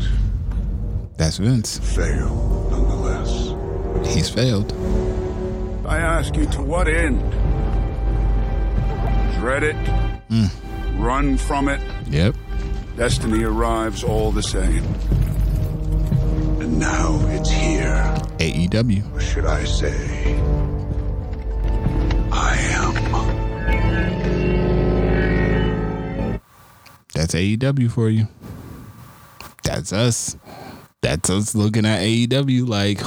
[1.16, 1.78] That's Vince.
[1.78, 3.54] Fail, nonetheless.
[4.14, 4.72] He's failed.
[5.86, 7.20] I ask you to what end?
[9.38, 9.76] Dread it?
[10.28, 11.02] Hmm.
[11.02, 11.80] Run from it?
[12.08, 12.34] Yep.
[12.96, 14.84] Destiny arrives all the same.
[16.60, 18.14] And now it's here.
[18.38, 19.14] AEW.
[19.14, 20.34] Or should I say,
[22.32, 22.85] I am.
[27.16, 28.28] That's AEW for you.
[29.62, 30.36] That's us.
[31.00, 33.00] That's us looking at AEW like,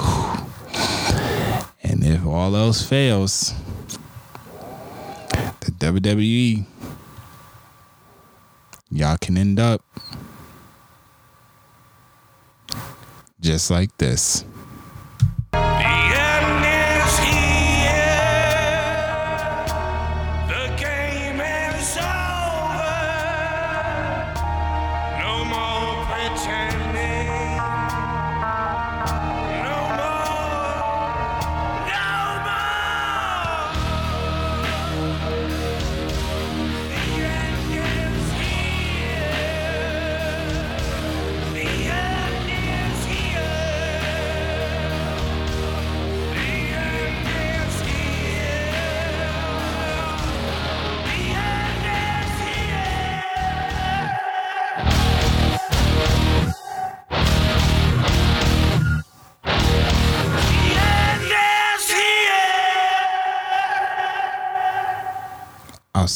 [1.84, 3.54] and if all else fails,
[5.60, 6.66] the WWE,
[8.90, 9.84] y'all can end up
[13.40, 14.44] just like this.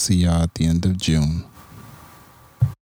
[0.04, 1.46] See y'all at the end of June.